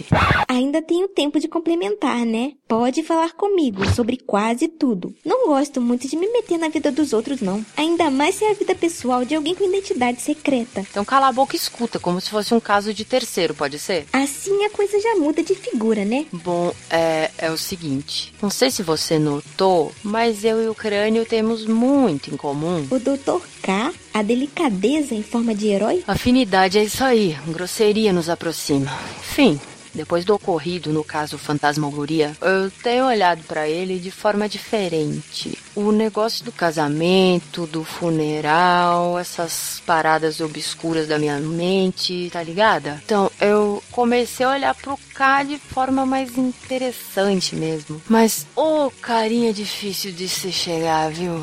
Ainda 0.48 0.82
tenho 0.82 1.08
tempo 1.08 1.38
de 1.38 1.48
complementar, 1.48 2.24
né? 2.24 2.52
Pode 2.66 3.02
falar 3.02 3.32
comigo 3.32 3.84
sobre 3.94 4.16
quase 4.16 4.68
tudo. 4.68 5.14
Não 5.24 5.48
gosto 5.48 5.80
muito 5.80 6.08
de 6.08 6.16
me 6.16 6.28
meter 6.28 6.58
na 6.58 6.68
vida 6.68 6.90
dos 6.90 7.12
outros, 7.12 7.40
não. 7.40 7.64
Ainda 7.76 8.10
mais 8.10 8.36
se 8.36 8.44
é 8.44 8.50
a 8.50 8.54
vida 8.54 8.74
pessoal 8.74 9.24
de 9.24 9.34
alguém 9.34 9.54
com 9.54 9.64
identidade 9.64 10.20
secreta. 10.20 10.86
Então 10.90 11.04
cala 11.04 11.28
a 11.28 11.32
boca 11.32 11.54
e 11.54 11.58
escuta, 11.58 11.98
como 11.98 12.20
se 12.20 12.30
fosse 12.30 12.54
um 12.54 12.60
caso 12.60 12.94
de 12.94 13.04
terceiro, 13.04 13.54
pode 13.54 13.78
ser? 13.78 14.06
Assim 14.12 14.64
a 14.64 14.70
coisa 14.70 15.00
já 15.00 15.16
muda 15.16 15.42
de 15.42 15.54
figura, 15.54 16.04
né? 16.04 16.26
Bom, 16.32 16.72
é, 16.88 17.30
é 17.38 17.50
o 17.50 17.58
seguinte. 17.58 18.32
Não 18.40 18.50
sei 18.50 18.70
se 18.70 18.82
você 18.82 19.18
notou, 19.18 19.92
mas 20.02 20.44
eu 20.44 20.62
e 20.62 20.68
o 20.68 20.74
crânio 20.74 21.26
temos 21.26 21.66
muito 21.66 21.89
em 22.30 22.36
comum. 22.36 22.86
O 22.90 22.98
Dr. 22.98 23.44
K, 23.62 23.92
a 24.14 24.22
delicadeza 24.22 25.14
em 25.14 25.22
forma 25.22 25.54
de 25.54 25.68
herói? 25.68 26.02
Afinidade 26.06 26.78
é 26.78 26.84
isso 26.84 27.02
aí. 27.02 27.36
Grosseria 27.48 28.12
nos 28.12 28.28
aproxima. 28.28 28.90
Enfim, 29.20 29.58
depois 29.94 30.24
do 30.24 30.34
ocorrido 30.34 30.92
no 30.92 31.02
caso 31.02 31.36
Fantasmagoria, 31.36 32.36
eu 32.40 32.70
tenho 32.82 33.06
olhado 33.06 33.42
para 33.44 33.68
ele 33.68 33.98
de 33.98 34.10
forma 34.10 34.48
diferente. 34.48 35.58
O 35.74 35.90
negócio 35.90 36.44
do 36.44 36.52
casamento, 36.52 37.66
do 37.66 37.84
funeral, 37.84 39.18
essas 39.18 39.82
paradas 39.84 40.40
obscuras 40.40 41.08
da 41.08 41.18
minha 41.18 41.38
mente, 41.38 42.30
tá 42.32 42.42
ligada? 42.42 43.00
Então, 43.04 43.30
eu 43.40 43.82
comecei 43.90 44.46
a 44.46 44.50
olhar 44.50 44.74
pro 44.74 44.98
K 45.14 45.44
de 45.44 45.58
forma 45.58 46.06
mais 46.06 46.36
interessante 46.38 47.56
mesmo. 47.56 48.00
Mas, 48.08 48.46
ô, 48.54 48.86
oh, 48.86 48.90
carinha 48.90 49.52
difícil 49.52 50.12
de 50.12 50.28
se 50.28 50.52
chegar, 50.52 51.10
viu? 51.10 51.42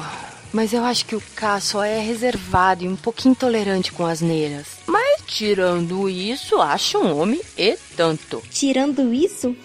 Mas 0.57 0.73
eu 0.73 0.83
acho 0.83 1.05
que 1.05 1.15
o 1.15 1.21
K 1.35 1.59
só 1.59 1.83
é 1.83 1.99
reservado 1.99 2.83
e 2.83 2.87
um 2.87 2.95
pouquinho 2.95 3.33
intolerante 3.33 3.91
com 3.91 4.03
as 4.03 4.21
neiras. 4.21 4.65
Mas 4.87 5.21
tirando 5.27 6.09
isso, 6.09 6.59
acho 6.59 6.97
um 6.97 7.15
homem 7.15 7.39
e 7.55 7.77
tanto. 7.95 8.41
Tirando 8.49 9.13
isso? 9.13 9.55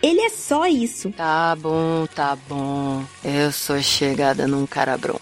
Ele 0.00 0.20
é 0.20 0.28
só 0.30 0.64
isso. 0.68 1.10
Tá 1.10 1.56
bom, 1.56 2.06
tá 2.06 2.38
bom. 2.48 3.04
Eu 3.24 3.50
sou 3.50 3.82
chegada 3.82 4.46
num 4.46 4.64
cara 4.64 4.96
bronco. 4.96 5.20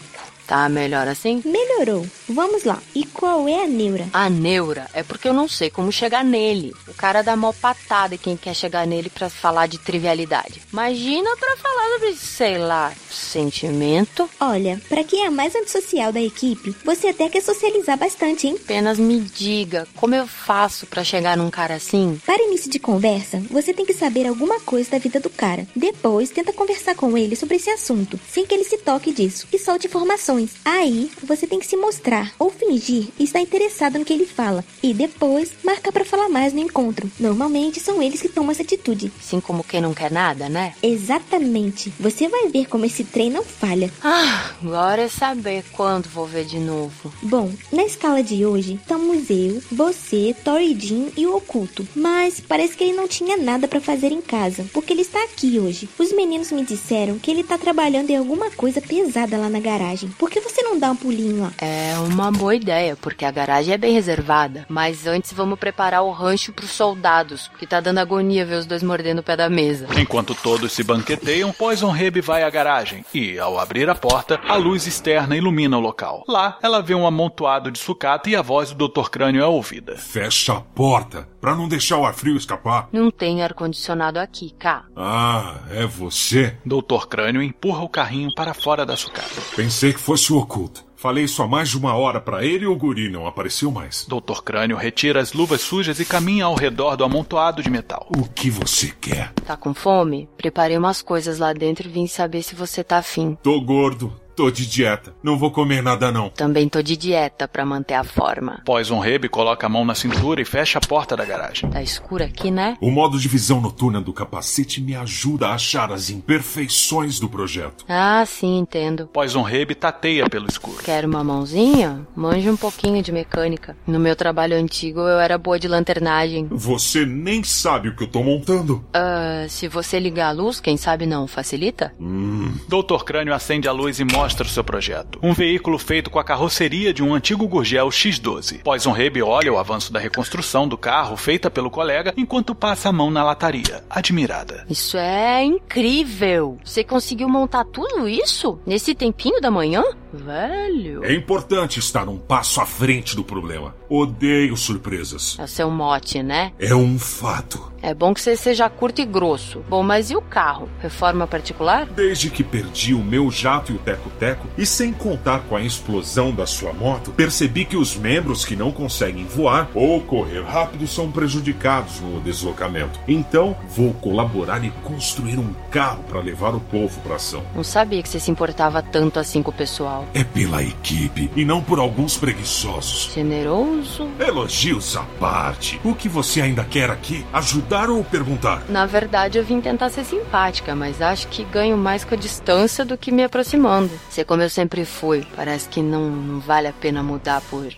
Tá 0.48 0.66
melhor 0.66 1.06
assim? 1.06 1.42
Melhorou. 1.44 2.06
Vamos 2.26 2.64
lá. 2.64 2.82
E 2.94 3.04
qual 3.04 3.46
é 3.46 3.64
a 3.64 3.66
neura? 3.66 4.08
A 4.14 4.30
neura 4.30 4.88
é 4.94 5.02
porque 5.02 5.28
eu 5.28 5.34
não 5.34 5.46
sei 5.46 5.68
como 5.68 5.92
chegar 5.92 6.24
nele. 6.24 6.74
O 6.88 6.94
cara 6.94 7.20
dá 7.20 7.36
mó 7.36 7.52
patada 7.52 8.16
quem 8.16 8.34
quer 8.34 8.54
chegar 8.54 8.86
nele 8.86 9.10
para 9.10 9.28
falar 9.28 9.66
de 9.66 9.76
trivialidade. 9.78 10.62
Imagina 10.72 11.36
para 11.36 11.56
falar 11.58 11.88
sobre, 11.98 12.14
sei 12.14 12.58
lá, 12.58 12.92
sentimento. 13.10 14.30
Olha, 14.40 14.80
para 14.88 15.02
quem 15.02 15.24
é 15.24 15.26
a 15.26 15.30
mais 15.30 15.54
antissocial 15.54 16.12
da 16.12 16.20
equipe, 16.20 16.74
você 16.84 17.08
até 17.08 17.28
quer 17.28 17.42
socializar 17.42 17.98
bastante, 17.98 18.46
hein? 18.46 18.56
Apenas 18.62 18.98
me 18.98 19.20
diga, 19.20 19.86
como 19.96 20.14
eu 20.14 20.26
faço 20.26 20.86
para 20.86 21.02
chegar 21.02 21.36
num 21.36 21.50
cara 21.50 21.74
assim? 21.74 22.20
Para 22.24 22.44
início 22.44 22.70
de 22.70 22.78
conversa, 22.78 23.42
você 23.50 23.74
tem 23.74 23.84
que 23.84 23.92
saber 23.92 24.26
alguma 24.26 24.60
coisa 24.60 24.92
da 24.92 24.98
vida 24.98 25.18
do 25.18 25.28
cara. 25.28 25.66
Depois, 25.74 26.30
tenta 26.30 26.52
conversar 26.52 26.94
com 26.94 27.18
ele 27.18 27.34
sobre 27.34 27.56
esse 27.56 27.70
assunto, 27.70 28.18
sem 28.30 28.46
que 28.46 28.54
ele 28.54 28.64
se 28.64 28.78
toque 28.78 29.12
disso, 29.12 29.48
e 29.52 29.58
solte 29.58 29.88
informações 29.88 30.37
Aí, 30.64 31.10
você 31.22 31.46
tem 31.46 31.58
que 31.58 31.66
se 31.66 31.76
mostrar 31.76 32.32
ou 32.38 32.50
fingir 32.50 33.08
estar 33.18 33.40
interessado 33.40 33.98
no 33.98 34.04
que 34.04 34.12
ele 34.12 34.26
fala 34.26 34.64
e 34.82 34.92
depois 34.92 35.52
marcar 35.64 35.92
para 35.92 36.04
falar 36.04 36.28
mais 36.28 36.52
no 36.52 36.60
encontro. 36.60 37.10
Normalmente 37.18 37.80
são 37.80 38.02
eles 38.02 38.20
que 38.20 38.28
tomam 38.28 38.50
essa 38.50 38.62
atitude. 38.62 39.12
Assim 39.18 39.40
como 39.40 39.64
quem 39.64 39.80
não 39.80 39.94
quer 39.94 40.10
nada, 40.10 40.48
né? 40.48 40.74
Exatamente. 40.82 41.92
Você 41.98 42.28
vai 42.28 42.48
ver 42.48 42.66
como 42.66 42.84
esse 42.84 43.04
trem 43.04 43.30
não 43.30 43.42
falha. 43.42 43.92
Ah, 44.02 44.52
agora 44.62 45.02
é 45.02 45.08
saber 45.08 45.64
quando 45.72 46.08
vou 46.08 46.26
ver 46.26 46.44
de 46.44 46.58
novo. 46.58 47.12
Bom, 47.22 47.50
na 47.72 47.84
escala 47.84 48.22
de 48.22 48.44
hoje, 48.44 48.74
estamos 48.74 49.30
eu, 49.30 49.62
você, 49.70 50.34
Tori 50.44 50.78
Jean 50.78 51.08
e 51.16 51.26
o 51.26 51.36
Oculto. 51.36 51.86
Mas 51.94 52.40
parece 52.40 52.76
que 52.76 52.84
ele 52.84 52.96
não 52.96 53.08
tinha 53.08 53.36
nada 53.36 53.68
para 53.68 53.80
fazer 53.80 54.12
em 54.12 54.20
casa, 54.20 54.66
porque 54.72 54.92
ele 54.92 55.02
está 55.02 55.22
aqui 55.24 55.58
hoje. 55.58 55.88
Os 55.98 56.12
meninos 56.12 56.52
me 56.52 56.64
disseram 56.64 57.18
que 57.18 57.30
ele 57.30 57.44
tá 57.44 57.58
trabalhando 57.58 58.10
em 58.10 58.16
alguma 58.16 58.50
coisa 58.50 58.80
pesada 58.80 59.36
lá 59.36 59.48
na 59.48 59.60
garagem. 59.60 60.08
Por 60.18 60.27
que 60.30 60.40
você 60.40 60.62
não 60.62 60.78
dá 60.78 60.90
um 60.90 60.96
pulinho 60.96 61.42
lá? 61.42 61.52
É 61.58 61.94
uma 61.98 62.30
boa 62.30 62.54
ideia, 62.54 62.96
porque 62.96 63.24
a 63.24 63.30
garagem 63.30 63.74
é 63.74 63.78
bem 63.78 63.92
reservada. 63.92 64.66
Mas 64.68 65.06
antes 65.06 65.32
vamos 65.32 65.58
preparar 65.58 66.02
o 66.02 66.10
rancho 66.10 66.52
pros 66.52 66.70
soldados, 66.70 67.50
que 67.58 67.66
tá 67.66 67.80
dando 67.80 67.98
agonia 67.98 68.44
ver 68.44 68.56
os 68.56 68.66
dois 68.66 68.82
mordendo 68.82 69.20
o 69.20 69.22
pé 69.22 69.36
da 69.36 69.48
mesa. 69.48 69.86
Enquanto 69.98 70.34
todos 70.34 70.72
se 70.72 70.82
banqueteiam, 70.82 71.52
Poison 71.52 71.90
Rebe 71.90 72.20
vai 72.20 72.42
à 72.42 72.50
garagem 72.50 73.04
e, 73.12 73.38
ao 73.38 73.58
abrir 73.58 73.88
a 73.88 73.94
porta, 73.94 74.40
a 74.46 74.56
luz 74.56 74.86
externa 74.86 75.36
ilumina 75.36 75.76
o 75.76 75.80
local. 75.80 76.24
Lá, 76.28 76.58
ela 76.62 76.82
vê 76.82 76.94
um 76.94 77.06
amontoado 77.06 77.70
de 77.70 77.78
sucata 77.78 78.28
e 78.30 78.36
a 78.36 78.42
voz 78.42 78.72
do 78.72 78.88
Dr. 78.88 79.08
Crânio 79.10 79.42
é 79.42 79.46
ouvida. 79.46 79.96
Fecha 79.96 80.54
a 80.54 80.60
porta, 80.60 81.28
pra 81.40 81.54
não 81.54 81.68
deixar 81.68 81.98
o 81.98 82.04
ar 82.04 82.14
frio 82.14 82.36
escapar. 82.36 82.88
Não 82.92 83.10
tem 83.10 83.42
ar-condicionado 83.42 84.18
aqui, 84.18 84.54
cá. 84.58 84.84
Ah, 84.96 85.60
é 85.70 85.86
você? 85.86 86.56
Dr. 86.64 87.06
Crânio 87.08 87.42
empurra 87.42 87.82
o 87.82 87.88
carrinho 87.88 88.34
para 88.34 88.54
fora 88.54 88.84
da 88.84 88.96
sucata. 88.96 89.28
Pensei 89.56 89.92
que 89.92 90.00
fosse 90.00 90.17
o 90.30 90.38
oculto. 90.38 90.88
Falei 90.96 91.24
isso 91.24 91.40
há 91.42 91.46
mais 91.46 91.68
de 91.68 91.78
uma 91.78 91.94
hora 91.94 92.20
para 92.20 92.44
ele 92.44 92.64
e 92.64 92.66
o 92.66 92.74
guri 92.74 93.08
não 93.08 93.24
apareceu 93.24 93.70
mais. 93.70 94.04
Dr. 94.08 94.42
Crânio 94.42 94.76
retira 94.76 95.20
as 95.20 95.32
luvas 95.32 95.60
sujas 95.60 96.00
e 96.00 96.04
caminha 96.04 96.46
ao 96.46 96.56
redor 96.56 96.96
do 96.96 97.04
amontoado 97.04 97.62
de 97.62 97.70
metal. 97.70 98.08
O 98.10 98.28
que 98.28 98.50
você 98.50 98.92
quer? 99.00 99.32
Tá 99.46 99.56
com 99.56 99.72
fome? 99.72 100.28
Preparei 100.36 100.76
umas 100.76 101.00
coisas 101.00 101.38
lá 101.38 101.52
dentro 101.52 101.88
e 101.88 101.92
vim 101.92 102.08
saber 102.08 102.42
se 102.42 102.56
você 102.56 102.82
tá 102.82 102.98
afim. 102.98 103.38
Tô 103.40 103.60
gordo. 103.60 104.12
Tô 104.38 104.52
de 104.52 104.68
dieta. 104.68 105.12
Não 105.20 105.36
vou 105.36 105.50
comer 105.50 105.82
nada, 105.82 106.12
não. 106.12 106.28
Também 106.30 106.68
tô 106.68 106.80
de 106.80 106.96
dieta 106.96 107.48
para 107.48 107.66
manter 107.66 107.94
a 107.94 108.04
forma. 108.04 108.62
Poison 108.64 109.00
Rebe 109.00 109.28
coloca 109.28 109.66
a 109.66 109.68
mão 109.68 109.84
na 109.84 109.96
cintura 109.96 110.40
e 110.40 110.44
fecha 110.44 110.78
a 110.78 110.80
porta 110.80 111.16
da 111.16 111.24
garagem. 111.24 111.68
Tá 111.68 111.82
escuro 111.82 112.22
aqui, 112.22 112.48
né? 112.48 112.76
O 112.80 112.88
modo 112.88 113.18
de 113.18 113.26
visão 113.26 113.60
noturna 113.60 114.00
do 114.00 114.12
capacete 114.12 114.80
me 114.80 114.94
ajuda 114.94 115.48
a 115.48 115.54
achar 115.54 115.90
as 115.90 116.08
imperfeições 116.08 117.18
do 117.18 117.28
projeto. 117.28 117.84
Ah, 117.88 118.24
sim, 118.24 118.58
entendo. 118.58 119.08
Poison 119.08 119.42
Rebe 119.42 119.74
tateia 119.74 120.30
pelo 120.30 120.46
escuro. 120.46 120.84
Quer 120.84 121.04
uma 121.04 121.24
mãozinha? 121.24 122.06
Manja 122.14 122.52
um 122.52 122.56
pouquinho 122.56 123.02
de 123.02 123.10
mecânica. 123.10 123.76
No 123.84 123.98
meu 123.98 124.14
trabalho 124.14 124.56
antigo 124.56 125.00
eu 125.00 125.18
era 125.18 125.36
boa 125.36 125.58
de 125.58 125.66
lanternagem. 125.66 126.46
Você 126.48 127.04
nem 127.04 127.42
sabe 127.42 127.88
o 127.88 127.96
que 127.96 128.04
eu 128.04 128.08
tô 128.08 128.22
montando. 128.22 128.84
Uh, 128.94 129.48
se 129.48 129.66
você 129.66 129.98
ligar 129.98 130.28
a 130.28 130.32
luz, 130.32 130.60
quem 130.60 130.76
sabe 130.76 131.06
não 131.06 131.26
facilita? 131.26 131.92
Hum. 132.00 132.54
Doutor 132.68 133.04
Crânio 133.04 133.34
acende 133.34 133.66
a 133.66 133.72
luz 133.72 133.98
e 133.98 134.04
mostra 134.04 134.27
mostra 134.28 134.46
o 134.46 134.50
seu 134.50 134.62
projeto. 134.62 135.18
Um 135.22 135.32
veículo 135.32 135.78
feito 135.78 136.10
com 136.10 136.18
a 136.18 136.24
carroceria 136.24 136.92
de 136.92 137.02
um 137.02 137.14
antigo 137.14 137.48
Gurgel 137.48 137.88
X12. 137.88 138.60
Poison 138.62 138.92
Rebe 138.92 139.22
olha 139.22 139.50
o 139.50 139.56
avanço 139.56 139.90
da 139.90 139.98
reconstrução 139.98 140.68
do 140.68 140.76
carro 140.76 141.16
feita 141.16 141.50
pelo 141.50 141.70
colega 141.70 142.12
enquanto 142.14 142.54
passa 142.54 142.90
a 142.90 142.92
mão 142.92 143.10
na 143.10 143.24
lataria, 143.24 143.82
admirada. 143.88 144.66
Isso 144.68 144.98
é 144.98 145.42
incrível! 145.42 146.58
Você 146.62 146.84
conseguiu 146.84 147.26
montar 147.26 147.64
tudo 147.64 148.06
isso 148.06 148.60
nesse 148.66 148.94
tempinho 148.94 149.40
da 149.40 149.50
manhã? 149.50 149.82
Velho. 150.12 151.02
É 151.04 151.14
importante 151.14 151.78
estar 151.78 152.06
um 152.06 152.18
passo 152.18 152.60
à 152.60 152.66
frente 152.66 153.16
do 153.16 153.24
problema. 153.24 153.74
Odeio 153.88 154.58
surpresas. 154.58 155.38
É 155.38 155.46
seu 155.46 155.70
mote, 155.70 156.22
né? 156.22 156.52
É 156.58 156.74
um 156.74 156.98
fato. 156.98 157.72
É 157.80 157.94
bom 157.94 158.12
que 158.12 158.20
você 158.20 158.36
seja 158.36 158.68
curto 158.68 159.00
e 159.00 159.04
grosso. 159.04 159.64
Bom, 159.68 159.82
mas 159.82 160.10
e 160.10 160.16
o 160.16 160.20
carro? 160.20 160.68
Reforma 160.80 161.26
particular? 161.26 161.86
Desde 161.86 162.28
que 162.28 162.42
perdi 162.42 162.92
o 162.92 163.02
meu 163.02 163.30
jato 163.30 163.72
e 163.72 163.76
o 163.76 163.78
teco-teco, 163.78 164.46
e 164.58 164.66
sem 164.66 164.92
contar 164.92 165.40
com 165.48 165.56
a 165.56 165.62
explosão 165.62 166.32
da 166.32 166.46
sua 166.46 166.72
moto, 166.72 167.12
percebi 167.12 167.64
que 167.64 167.76
os 167.76 167.96
membros 167.96 168.44
que 168.44 168.56
não 168.56 168.72
conseguem 168.72 169.24
voar 169.24 169.70
ou 169.74 170.00
correr 170.00 170.42
rápido 170.42 170.86
são 170.86 171.10
prejudicados 171.10 172.00
no 172.00 172.20
deslocamento. 172.20 172.98
Então, 173.06 173.56
vou 173.68 173.94
colaborar 173.94 174.64
e 174.64 174.70
construir 174.82 175.38
um 175.38 175.54
carro 175.70 176.02
para 176.08 176.20
levar 176.20 176.54
o 176.54 176.60
povo 176.60 177.00
para 177.00 177.16
ação. 177.16 177.42
Não 177.54 177.64
sabia 177.64 178.02
que 178.02 178.08
você 178.08 178.18
se 178.18 178.30
importava 178.30 178.82
tanto 178.82 179.20
assim 179.20 179.42
com 179.42 179.50
o 179.50 179.54
pessoal. 179.54 180.06
É 180.14 180.24
pela 180.24 180.62
equipe 180.62 181.30
e 181.36 181.44
não 181.44 181.62
por 181.62 181.78
alguns 181.78 182.16
preguiçosos. 182.16 183.12
Generoso? 183.14 184.08
Elogios 184.18 184.96
à 184.96 185.02
parte. 185.20 185.80
O 185.84 185.94
que 185.94 186.08
você 186.08 186.40
ainda 186.40 186.64
quer 186.64 186.90
aqui? 186.90 187.24
Ajudar 187.32 187.67
ou 187.90 188.02
perguntar? 188.02 188.62
Na 188.68 188.86
verdade, 188.86 189.38
eu 189.38 189.44
vim 189.44 189.60
tentar 189.60 189.90
ser 189.90 190.04
simpática, 190.04 190.74
mas 190.74 191.02
acho 191.02 191.28
que 191.28 191.44
ganho 191.44 191.76
mais 191.76 192.04
com 192.04 192.14
a 192.14 192.18
distância 192.18 192.84
do 192.84 192.96
que 192.96 193.12
me 193.12 193.22
aproximando. 193.22 193.90
Ser 194.10 194.24
como 194.24 194.42
eu 194.42 194.50
sempre 194.50 194.84
fui. 194.84 195.26
Parece 195.36 195.68
que 195.68 195.82
não, 195.82 196.08
não 196.10 196.40
vale 196.40 196.66
a 196.66 196.72
pena 196.72 197.02
mudar 197.02 197.40
por 197.42 197.68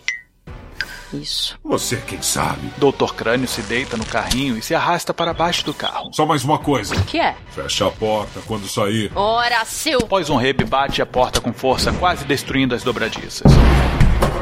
Isso. 1.13 1.59
Você 1.65 1.97
quem 1.97 2.23
sabe. 2.23 2.71
Doutor 2.79 3.15
Crânio 3.17 3.49
se 3.49 3.63
deita 3.63 3.97
no 3.97 4.07
carrinho 4.07 4.57
e 4.57 4.63
se 4.63 4.75
arrasta 4.77 5.13
para 5.13 5.35
baixo 5.35 5.65
do 5.65 5.75
carro. 5.75 6.13
Só 6.13 6.25
mais 6.25 6.45
uma 6.45 6.59
coisa. 6.59 6.95
O 6.95 7.05
que 7.05 7.19
é? 7.19 7.35
Fecha 7.51 7.89
a 7.89 7.91
porta 7.91 8.41
quando 8.47 8.69
sair. 8.69 9.11
Ora, 9.15 9.65
seu! 9.65 10.01
Poison 10.03 10.37
Rebe 10.37 10.65
bate 10.65 11.03
a 11.03 11.07
porta 11.07 11.41
com 11.41 11.53
força, 11.53 11.93
quase 11.93 12.25
destruindo 12.25 12.77
as 12.77 12.85
dobradiças. 12.85 13.53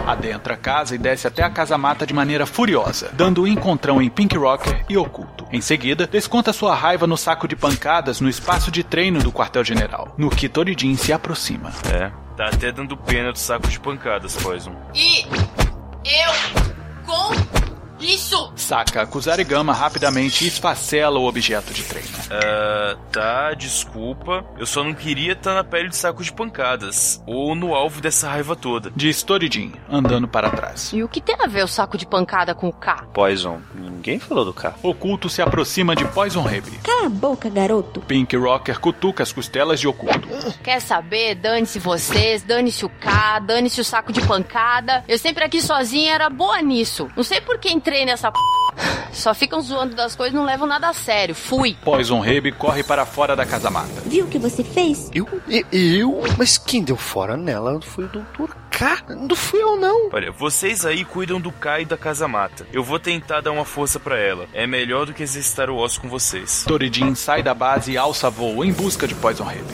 Adentra 0.09 0.55
a 0.55 0.57
casa 0.57 0.95
e 0.95 0.99
desce 0.99 1.27
até 1.27 1.43
a 1.43 1.51
casa-mata 1.51 2.07
de 2.07 2.15
maneira 2.15 2.47
furiosa, 2.47 3.11
dando 3.13 3.43
um 3.43 3.47
encontrão 3.47 4.01
em 4.01 4.09
Pink 4.09 4.35
Rocker 4.39 4.87
e 4.89 4.97
Oculto. 4.97 5.47
Em 5.53 5.61
seguida, 5.61 6.07
desconta 6.07 6.51
sua 6.51 6.75
raiva 6.75 7.07
no 7.07 7.15
saco 7.15 7.47
de 7.47 7.55
pancadas 7.55 8.19
no 8.19 8.27
espaço 8.27 8.71
de 8.71 8.83
treino 8.83 9.19
do 9.19 9.31
quartel-general, 9.31 10.15
no 10.17 10.31
que 10.31 10.49
Toridin 10.49 10.97
se 10.97 11.13
aproxima. 11.13 11.71
É, 11.93 12.11
tá 12.39 12.47
até 12.47 12.73
dando 12.73 12.97
pena 12.97 13.33
do 13.33 13.39
saco 13.39 13.69
de 13.69 13.79
pancadas, 13.79 14.35
Poison. 14.37 14.75
E 14.95 15.27
eu 16.05 16.33
com 17.05 17.68
isso! 18.01 18.53
Saca 18.57 19.03
a 19.03 19.07
Kusarigama 19.07 19.73
rapidamente 19.73 20.45
e 20.45 20.49
esfacela 20.49 21.19
o 21.19 21.27
objeto 21.27 21.73
de 21.73 21.83
treino. 21.83 22.09
Ah, 22.31 22.97
tá, 23.11 23.55
desculpa. 23.55 24.45
Eu 24.59 24.67
só 24.67 24.85
não 24.85 24.95
queria 24.95 25.33
estar 25.33 25.55
na 25.55 25.65
pele 25.65 25.89
de 25.89 25.97
saco 25.97 26.23
de 26.23 26.33
pancadas. 26.33 27.23
Ou 27.27 27.55
no 27.55 27.75
alvo 27.75 28.01
dessa 28.01 28.29
raiva 28.29 28.55
toda. 28.55 28.93
Diz 28.95 29.23
Toridin, 29.23 29.73
andando 29.89 30.29
para 30.29 30.51
trás. 30.51 30.93
E 30.93 31.03
o 31.03 31.09
que 31.09 31.21
tem 31.21 31.37
a 31.41 31.47
ver 31.47 31.65
o 31.65 31.69
saco 31.69 31.97
de 31.97 32.07
pancada 32.07 32.55
com 32.55 32.69
o 32.69 32.73
K? 32.73 33.05
Poison, 33.13 33.61
ninguém 33.75 34.19
falou 34.19 34.45
do 34.45 34.53
K. 34.53 34.75
Oculto 34.83 35.29
se 35.29 35.43
aproxima 35.43 35.97
de 35.97 36.05
Poison 36.07 36.43
Rebe. 36.43 36.79
Cala 36.83 37.07
a 37.07 37.11
boca, 37.11 37.49
garoto. 37.49 38.01
Pink 38.03 38.37
Rocker 38.37 38.79
cutuca 38.81 39.23
as 39.23 39.33
costelas 39.33 39.81
de 39.81 39.89
Oculto. 39.89 40.29
Quer 40.63 40.81
saber? 40.81 41.35
Dane-se 41.37 41.79
vocês, 41.79 42.43
dane-se 42.43 42.85
o 42.85 42.89
K, 42.89 43.41
dane-se 43.41 43.81
o 43.81 43.85
saco 43.85 44.13
de 44.13 44.21
pancada. 44.27 45.05
Eu 45.09 45.19
sempre 45.19 45.45
aqui 45.45 45.61
sozinha 45.61 46.15
era 46.15 46.29
boa 46.31 46.61
nisso. 46.61 47.09
Não 47.17 47.23
sei 47.23 47.41
por 47.41 47.59
que 47.59 47.71
entrei 47.89 48.05
nessa 48.05 48.31
p... 48.31 48.39
Só 49.11 49.35
ficam 49.35 49.61
zoando 49.61 49.97
das 49.97 50.15
coisas 50.15 50.35
e 50.35 50.37
não 50.37 50.45
levam 50.45 50.69
nada 50.69 50.89
a 50.89 50.93
sério. 50.93 51.35
Fui. 51.35 51.77
Poison 51.83 52.21
Rebe 52.21 52.53
corre 52.53 52.85
para 52.85 53.05
fora 53.05 53.35
da 53.35 53.45
casa-mata. 53.45 54.03
Viu 54.07 54.27
o 54.27 54.29
que 54.29 54.39
você 54.39 54.63
fez? 54.63 55.11
Eu? 55.13 55.27
Eu? 55.49 55.65
eu? 55.73 56.21
Mas 56.37 56.59
quem 56.59 56.85
deu 56.85 56.97
fora 56.97 57.37
nela 57.37 57.81
foi 57.81 58.05
o 58.05 58.09
Dr. 58.09 58.55
K. 58.71 59.03
Não 59.09 59.35
fui 59.35 59.61
eu, 59.61 59.77
não. 59.77 60.11
Olha, 60.13 60.31
vocês 60.31 60.87
aí 60.87 61.05
cuidam 61.05 61.41
do 61.41 61.51
Kai 61.51 61.83
e 61.83 61.87
da 61.87 61.97
Casa 61.97 62.29
Mata. 62.29 62.67
Eu 62.73 62.85
vou 62.85 63.01
tentar 63.01 63.41
dar 63.41 63.51
uma 63.51 63.65
força 63.65 63.99
pra 63.99 64.19
ela. 64.19 64.47
É 64.53 64.67
melhor 64.67 65.07
do 65.07 65.15
que 65.15 65.23
exercitar 65.23 65.71
o 65.71 65.77
osso 65.77 66.01
com 66.01 66.09
vocês. 66.09 66.65
Toridin 66.69 67.15
sai 67.15 67.43
da 67.43 67.55
base 67.55 67.93
e 67.93 67.97
alça 67.97 68.31
voo 68.31 68.65
em 68.65 68.73
busca 68.73 69.09
de 69.09 69.15
Poison 69.15 69.45
Rebe. 69.45 69.65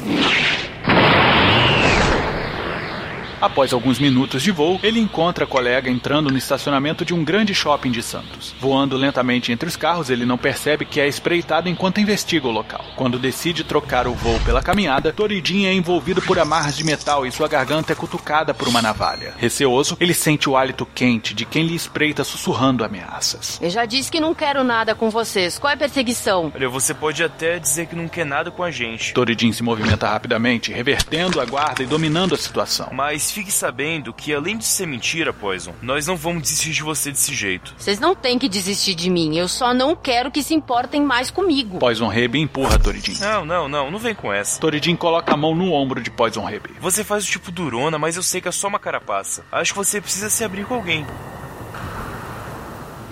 Após 3.44 3.74
alguns 3.74 3.98
minutos 3.98 4.42
de 4.42 4.50
voo, 4.50 4.80
ele 4.82 4.98
encontra 4.98 5.44
a 5.44 5.46
colega 5.46 5.90
entrando 5.90 6.30
no 6.30 6.38
estacionamento 6.38 7.04
de 7.04 7.12
um 7.12 7.22
grande 7.22 7.54
shopping 7.54 7.90
de 7.90 8.02
Santos. 8.02 8.54
Voando 8.58 8.96
lentamente 8.96 9.52
entre 9.52 9.68
os 9.68 9.76
carros, 9.76 10.08
ele 10.08 10.24
não 10.24 10.38
percebe 10.38 10.86
que 10.86 10.98
é 10.98 11.06
espreitado 11.06 11.68
enquanto 11.68 12.00
investiga 12.00 12.48
o 12.48 12.50
local. 12.50 12.82
Quando 12.96 13.18
decide 13.18 13.62
trocar 13.62 14.06
o 14.06 14.14
voo 14.14 14.40
pela 14.46 14.62
caminhada, 14.62 15.12
Toridin 15.12 15.66
é 15.66 15.74
envolvido 15.74 16.22
por 16.22 16.38
amarras 16.38 16.74
de 16.74 16.84
metal 16.84 17.26
e 17.26 17.30
sua 17.30 17.46
garganta 17.46 17.92
é 17.92 17.94
cutucada 17.94 18.54
por 18.54 18.66
uma 18.66 18.80
navalha. 18.80 19.34
Receoso, 19.36 19.94
ele 20.00 20.14
sente 20.14 20.48
o 20.48 20.56
hálito 20.56 20.86
quente 20.86 21.34
de 21.34 21.44
quem 21.44 21.66
lhe 21.66 21.74
espreita 21.74 22.24
sussurrando 22.24 22.82
ameaças. 22.82 23.60
Eu 23.60 23.68
já 23.68 23.84
disse 23.84 24.10
que 24.10 24.20
não 24.20 24.34
quero 24.34 24.64
nada 24.64 24.94
com 24.94 25.10
vocês. 25.10 25.58
Qual 25.58 25.70
é 25.70 25.74
a 25.74 25.76
perseguição? 25.76 26.50
Olha, 26.54 26.70
você 26.70 26.94
pode 26.94 27.22
até 27.22 27.58
dizer 27.58 27.88
que 27.88 27.94
não 27.94 28.08
quer 28.08 28.24
nada 28.24 28.50
com 28.50 28.62
a 28.62 28.70
gente. 28.70 29.12
Toridin 29.12 29.52
se 29.52 29.62
movimenta 29.62 30.08
rapidamente, 30.08 30.72
revertendo 30.72 31.42
a 31.42 31.44
guarda 31.44 31.82
e 31.82 31.86
dominando 31.86 32.34
a 32.34 32.38
situação. 32.38 32.88
Mas 32.90 33.33
fique 33.34 33.50
sabendo 33.50 34.12
que, 34.12 34.32
além 34.32 34.56
de 34.56 34.64
ser 34.64 34.86
mentira, 34.86 35.32
Poison, 35.32 35.74
nós 35.82 36.06
não 36.06 36.16
vamos 36.16 36.42
desistir 36.42 36.70
de 36.70 36.82
você 36.84 37.10
desse 37.10 37.34
jeito. 37.34 37.74
Vocês 37.76 37.98
não 37.98 38.14
têm 38.14 38.38
que 38.38 38.48
desistir 38.48 38.94
de 38.94 39.10
mim. 39.10 39.36
Eu 39.36 39.48
só 39.48 39.74
não 39.74 39.96
quero 39.96 40.30
que 40.30 40.42
se 40.42 40.54
importem 40.54 41.02
mais 41.02 41.30
comigo. 41.30 41.78
Poison 41.78 42.06
Rebe 42.06 42.38
empurra 42.38 42.78
Toridin. 42.78 43.18
Não, 43.20 43.44
não, 43.44 43.68
não, 43.68 43.90
não 43.90 43.98
vem 43.98 44.14
com 44.14 44.32
essa. 44.32 44.60
Toridin 44.60 44.94
coloca 44.94 45.34
a 45.34 45.36
mão 45.36 45.54
no 45.54 45.72
ombro 45.72 46.00
de 46.00 46.10
Poison 46.10 46.44
Rebe. 46.44 46.70
Você 46.80 47.02
faz 47.02 47.24
o 47.24 47.30
tipo 47.30 47.50
durona, 47.50 47.98
mas 47.98 48.16
eu 48.16 48.22
sei 48.22 48.40
que 48.40 48.48
é 48.48 48.52
só 48.52 48.68
uma 48.68 48.78
carapaça. 48.78 49.44
Acho 49.50 49.72
que 49.72 49.78
você 49.78 50.00
precisa 50.00 50.30
se 50.30 50.44
abrir 50.44 50.64
com 50.64 50.74
alguém. 50.74 51.04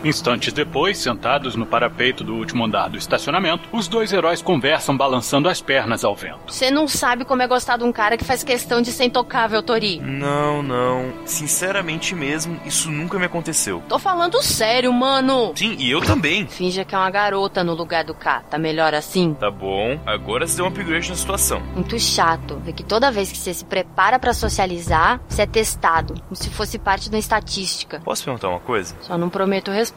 Instantes 0.04 0.52
depois, 0.52 0.98
sentados 0.98 1.54
no 1.54 1.64
parapeito 1.64 2.24
do 2.24 2.34
último 2.34 2.64
andar 2.64 2.88
do 2.88 2.98
estacionamento, 2.98 3.68
os 3.72 3.86
dois 3.86 4.12
heróis 4.12 4.42
conversam 4.42 4.96
balançando 4.96 5.48
as 5.48 5.60
pernas 5.60 6.04
ao 6.04 6.16
vento. 6.16 6.40
Você 6.52 6.70
não 6.72 6.88
sabe 6.88 7.24
como 7.24 7.40
é 7.42 7.46
gostar 7.46 7.76
de 7.76 7.84
um 7.84 7.92
cara 7.92 8.16
que 8.16 8.24
faz 8.24 8.42
questão 8.42 8.82
de 8.82 8.90
ser 8.90 9.04
intocável, 9.04 9.62
Tori. 9.62 10.00
Não, 10.00 10.60
não. 10.60 11.12
Sinceramente 11.24 12.16
mesmo, 12.16 12.60
isso 12.66 12.90
nunca 12.90 13.16
me 13.16 13.26
aconteceu. 13.26 13.80
Tô 13.88 13.98
falando 13.98 14.42
sério, 14.42 14.92
mano. 14.92 15.52
Sim, 15.54 15.76
e 15.78 15.88
eu 15.90 16.00
também. 16.00 16.48
Finja 16.48 16.84
que 16.84 16.94
é 16.94 16.98
uma 16.98 17.10
garota 17.10 17.62
no 17.62 17.74
lugar 17.74 18.02
do 18.02 18.14
K. 18.14 18.40
Tá 18.50 18.58
melhor 18.58 18.94
assim? 18.94 19.34
Tá 19.34 19.50
bom, 19.50 20.00
agora 20.04 20.48
você 20.48 20.56
deu 20.56 20.64
um 20.64 20.68
upgrade 20.68 21.10
na 21.10 21.16
situação. 21.16 21.62
Muito 21.74 21.98
chato 22.00 22.56
ver 22.56 22.72
que 22.72 22.82
toda 22.82 23.10
vez 23.10 23.30
que 23.30 23.38
você 23.38 23.54
se 23.54 23.64
prepara 23.64 24.18
para 24.18 24.34
socializar, 24.34 25.20
você 25.28 25.42
é 25.42 25.46
testado, 25.46 26.14
como 26.22 26.34
se 26.34 26.50
fosse 26.50 26.76
parte 26.76 27.08
de 27.08 27.14
uma 27.14 27.20
estatística. 27.20 28.00
Posso 28.04 28.24
perguntar 28.24 28.48
uma 28.48 28.60
coisa? 28.60 28.96
Só 29.00 29.16
não 29.16 29.30
prometo 29.30 29.70
resposta. 29.70 29.91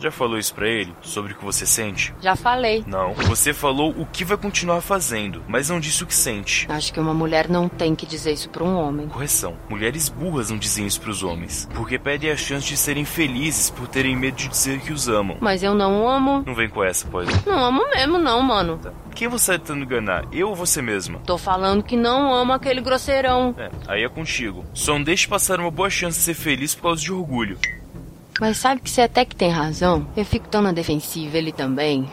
Já 0.00 0.10
falou 0.10 0.38
isso 0.38 0.54
pra 0.54 0.68
ele? 0.68 0.94
Sobre 1.02 1.32
o 1.32 1.36
que 1.36 1.44
você 1.44 1.66
sente? 1.66 2.14
Já 2.20 2.34
falei. 2.36 2.84
Não. 2.86 3.12
Você 3.14 3.52
falou 3.52 3.90
o 3.90 4.06
que 4.06 4.24
vai 4.24 4.36
continuar 4.36 4.80
fazendo, 4.80 5.42
mas 5.46 5.68
não 5.68 5.80
disse 5.80 6.02
o 6.02 6.06
que 6.06 6.14
sente. 6.14 6.66
Acho 6.70 6.92
que 6.92 7.00
uma 7.00 7.14
mulher 7.14 7.48
não 7.48 7.68
tem 7.68 7.94
que 7.94 8.06
dizer 8.06 8.32
isso 8.32 8.48
pra 8.50 8.64
um 8.64 8.76
homem. 8.76 9.08
Correção. 9.08 9.56
Mulheres 9.68 10.08
burras 10.08 10.50
não 10.50 10.58
dizem 10.58 10.86
isso 10.86 11.00
pros 11.00 11.22
homens, 11.22 11.68
porque 11.74 11.98
pedem 11.98 12.30
a 12.30 12.36
chance 12.36 12.66
de 12.66 12.76
serem 12.76 13.04
felizes 13.04 13.70
por 13.70 13.86
terem 13.88 14.16
medo 14.16 14.36
de 14.36 14.48
dizer 14.48 14.80
que 14.80 14.92
os 14.92 15.08
amam. 15.08 15.36
Mas 15.40 15.62
eu 15.62 15.74
não 15.74 16.08
amo. 16.08 16.42
Não 16.46 16.54
vem 16.54 16.68
com 16.68 16.82
essa, 16.82 17.06
pode. 17.06 17.30
Não 17.46 17.64
amo 17.64 17.88
mesmo, 17.90 18.18
não, 18.18 18.42
mano. 18.42 18.78
Tá. 18.78 18.92
Quem 19.14 19.28
você 19.28 19.52
tá 19.52 19.58
tentando 19.58 19.84
enganar? 19.84 20.24
Eu 20.32 20.48
ou 20.48 20.54
você 20.56 20.82
mesma? 20.82 21.20
Tô 21.20 21.38
falando 21.38 21.82
que 21.82 21.96
não 21.96 22.34
amo 22.34 22.52
aquele 22.52 22.80
grosseirão. 22.80 23.54
É, 23.56 23.70
aí 23.86 24.02
é 24.02 24.08
contigo. 24.08 24.64
Só 24.74 24.94
não 24.94 25.02
deixe 25.02 25.28
passar 25.28 25.60
uma 25.60 25.70
boa 25.70 25.88
chance 25.90 26.18
de 26.18 26.24
ser 26.24 26.34
feliz 26.34 26.74
por 26.74 26.82
causa 26.82 27.02
de 27.02 27.12
orgulho. 27.12 27.58
Mas 28.40 28.56
sabe 28.56 28.80
que 28.80 28.90
você 28.90 29.02
até 29.02 29.24
que 29.24 29.36
tem 29.36 29.50
razão? 29.50 30.06
Eu 30.16 30.24
fico 30.24 30.48
tão 30.48 30.60
na 30.60 30.72
defensiva, 30.72 31.38
ele 31.38 31.52
também. 31.52 32.08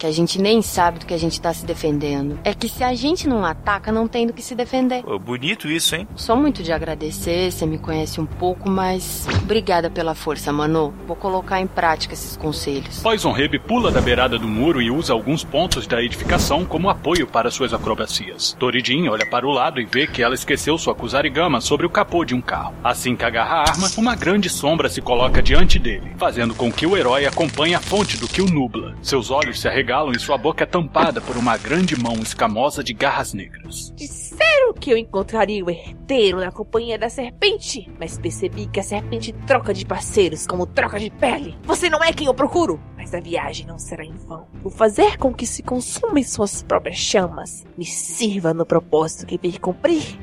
Que 0.00 0.06
a 0.06 0.10
gente 0.10 0.40
nem 0.40 0.62
sabe 0.62 0.98
do 0.98 1.04
que 1.04 1.12
a 1.12 1.18
gente 1.18 1.38
tá 1.38 1.52
se 1.52 1.62
defendendo. 1.66 2.38
É 2.42 2.54
que 2.54 2.70
se 2.70 2.82
a 2.82 2.94
gente 2.94 3.28
não 3.28 3.44
ataca, 3.44 3.92
não 3.92 4.08
tem 4.08 4.26
do 4.26 4.32
que 4.32 4.40
se 4.40 4.54
defender. 4.54 5.02
Pô, 5.02 5.18
bonito 5.18 5.68
isso, 5.68 5.94
hein? 5.94 6.08
Sou 6.16 6.36
muito 6.36 6.62
de 6.62 6.72
agradecer, 6.72 7.52
você 7.52 7.66
me 7.66 7.76
conhece 7.76 8.18
um 8.18 8.24
pouco, 8.24 8.70
mas. 8.70 9.28
Obrigada 9.42 9.90
pela 9.90 10.14
força, 10.14 10.50
mano. 10.50 10.94
Vou 11.06 11.14
colocar 11.14 11.60
em 11.60 11.66
prática 11.66 12.14
esses 12.14 12.34
conselhos. 12.34 13.00
Poison 13.00 13.30
Rebe 13.30 13.58
pula 13.58 13.90
da 13.90 14.00
beirada 14.00 14.38
do 14.38 14.48
muro 14.48 14.80
e 14.80 14.90
usa 14.90 15.12
alguns 15.12 15.44
pontos 15.44 15.86
da 15.86 16.02
edificação 16.02 16.64
como 16.64 16.88
apoio 16.88 17.26
para 17.26 17.50
suas 17.50 17.74
acrobacias. 17.74 18.56
Toridin 18.58 19.06
olha 19.08 19.26
para 19.26 19.46
o 19.46 19.50
lado 19.50 19.82
e 19.82 19.84
vê 19.84 20.06
que 20.06 20.22
ela 20.22 20.34
esqueceu 20.34 20.78
sua 20.78 20.94
Kusarigama 20.94 21.60
sobre 21.60 21.84
o 21.84 21.90
capô 21.90 22.24
de 22.24 22.34
um 22.34 22.40
carro. 22.40 22.72
Assim 22.82 23.14
que 23.14 23.24
agarra 23.26 23.56
a 23.56 23.70
arma, 23.70 23.90
uma 23.98 24.16
grande 24.16 24.48
sombra 24.48 24.88
se 24.88 25.02
coloca 25.02 25.42
diante 25.42 25.78
dele, 25.78 26.12
fazendo 26.16 26.54
com 26.54 26.72
que 26.72 26.86
o 26.86 26.96
herói 26.96 27.26
acompanhe 27.26 27.74
a 27.74 27.80
fonte 27.80 28.16
do 28.16 28.26
que 28.26 28.40
o 28.40 28.46
nubla. 28.46 28.96
Seus 29.02 29.30
olhos 29.30 29.60
se 29.60 29.68
arregalam 29.68 29.89
e 29.90 30.20
sua 30.20 30.38
boca 30.38 30.62
é 30.62 30.66
tampada 30.66 31.20
por 31.20 31.36
uma 31.36 31.56
grande 31.56 32.00
mão 32.00 32.14
escamosa 32.22 32.82
de 32.82 32.92
garras 32.92 33.34
negras. 33.34 33.92
Disseram 33.96 34.72
que 34.72 34.88
eu 34.88 34.96
encontraria 34.96 35.64
o 35.64 35.68
herdeiro 35.70 36.38
na 36.38 36.52
companhia 36.52 36.96
da 36.96 37.08
serpente, 37.08 37.90
mas 37.98 38.16
percebi 38.16 38.66
que 38.66 38.78
a 38.78 38.84
serpente 38.84 39.32
troca 39.48 39.74
de 39.74 39.84
parceiros 39.84 40.46
como 40.46 40.64
troca 40.64 41.00
de 41.00 41.10
pele. 41.10 41.58
Você 41.64 41.90
não 41.90 42.04
é 42.04 42.12
quem 42.12 42.28
eu 42.28 42.34
procuro, 42.34 42.80
mas 42.96 43.12
a 43.12 43.20
viagem 43.20 43.66
não 43.66 43.80
será 43.80 44.04
em 44.04 44.14
vão. 44.14 44.46
Vou 44.62 44.70
fazer 44.70 45.18
com 45.18 45.34
que 45.34 45.44
se 45.44 45.60
consuma 45.60 46.20
em 46.20 46.24
suas 46.24 46.62
próprias 46.62 46.96
chamas. 46.96 47.66
Me 47.76 47.84
sirva 47.84 48.54
no 48.54 48.64
propósito 48.64 49.26
que 49.26 49.38
vir 49.38 49.58
cumprir. 49.58 50.20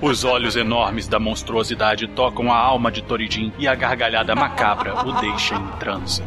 Os 0.00 0.22
olhos 0.22 0.54
enormes 0.54 1.08
da 1.08 1.18
monstruosidade 1.18 2.06
tocam 2.06 2.52
a 2.52 2.56
alma 2.56 2.92
de 2.92 3.02
Toridin 3.02 3.52
e 3.58 3.66
a 3.66 3.74
gargalhada 3.74 4.36
macabra 4.36 5.04
o 5.04 5.20
deixa 5.20 5.56
em 5.56 5.78
transe. 5.78 6.22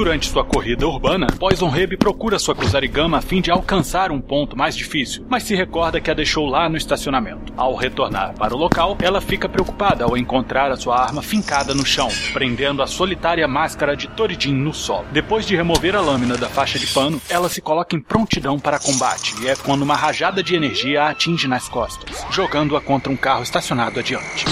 Durante 0.00 0.30
sua 0.30 0.42
corrida 0.42 0.88
urbana, 0.88 1.26
Poison 1.38 1.68
Rebe 1.68 1.94
procura 1.94 2.38
sua 2.38 2.54
Kusarigama 2.54 3.18
a 3.18 3.20
fim 3.20 3.42
de 3.42 3.50
alcançar 3.50 4.10
um 4.10 4.18
ponto 4.18 4.56
mais 4.56 4.74
difícil, 4.74 5.26
mas 5.28 5.42
se 5.42 5.54
recorda 5.54 6.00
que 6.00 6.10
a 6.10 6.14
deixou 6.14 6.46
lá 6.46 6.70
no 6.70 6.78
estacionamento. 6.78 7.52
Ao 7.54 7.74
retornar 7.74 8.32
para 8.32 8.54
o 8.54 8.58
local, 8.58 8.96
ela 9.02 9.20
fica 9.20 9.46
preocupada 9.46 10.04
ao 10.04 10.16
encontrar 10.16 10.72
a 10.72 10.76
sua 10.78 10.98
arma 10.98 11.20
fincada 11.20 11.74
no 11.74 11.84
chão, 11.84 12.08
prendendo 12.32 12.82
a 12.82 12.86
solitária 12.86 13.46
máscara 13.46 13.94
de 13.94 14.08
Torijin 14.08 14.54
no 14.54 14.72
solo. 14.72 15.04
Depois 15.12 15.46
de 15.46 15.54
remover 15.54 15.94
a 15.94 16.00
lâmina 16.00 16.38
da 16.38 16.48
faixa 16.48 16.78
de 16.78 16.86
pano, 16.86 17.20
ela 17.28 17.50
se 17.50 17.60
coloca 17.60 17.94
em 17.94 18.00
prontidão 18.00 18.58
para 18.58 18.78
combate 18.78 19.34
e 19.42 19.48
é 19.48 19.54
quando 19.54 19.82
uma 19.82 19.96
rajada 19.96 20.42
de 20.42 20.56
energia 20.56 21.02
a 21.02 21.10
atinge 21.10 21.46
nas 21.46 21.68
costas, 21.68 22.24
jogando-a 22.30 22.80
contra 22.80 23.12
um 23.12 23.16
carro 23.18 23.42
estacionado 23.42 24.00
adiante. 24.00 24.46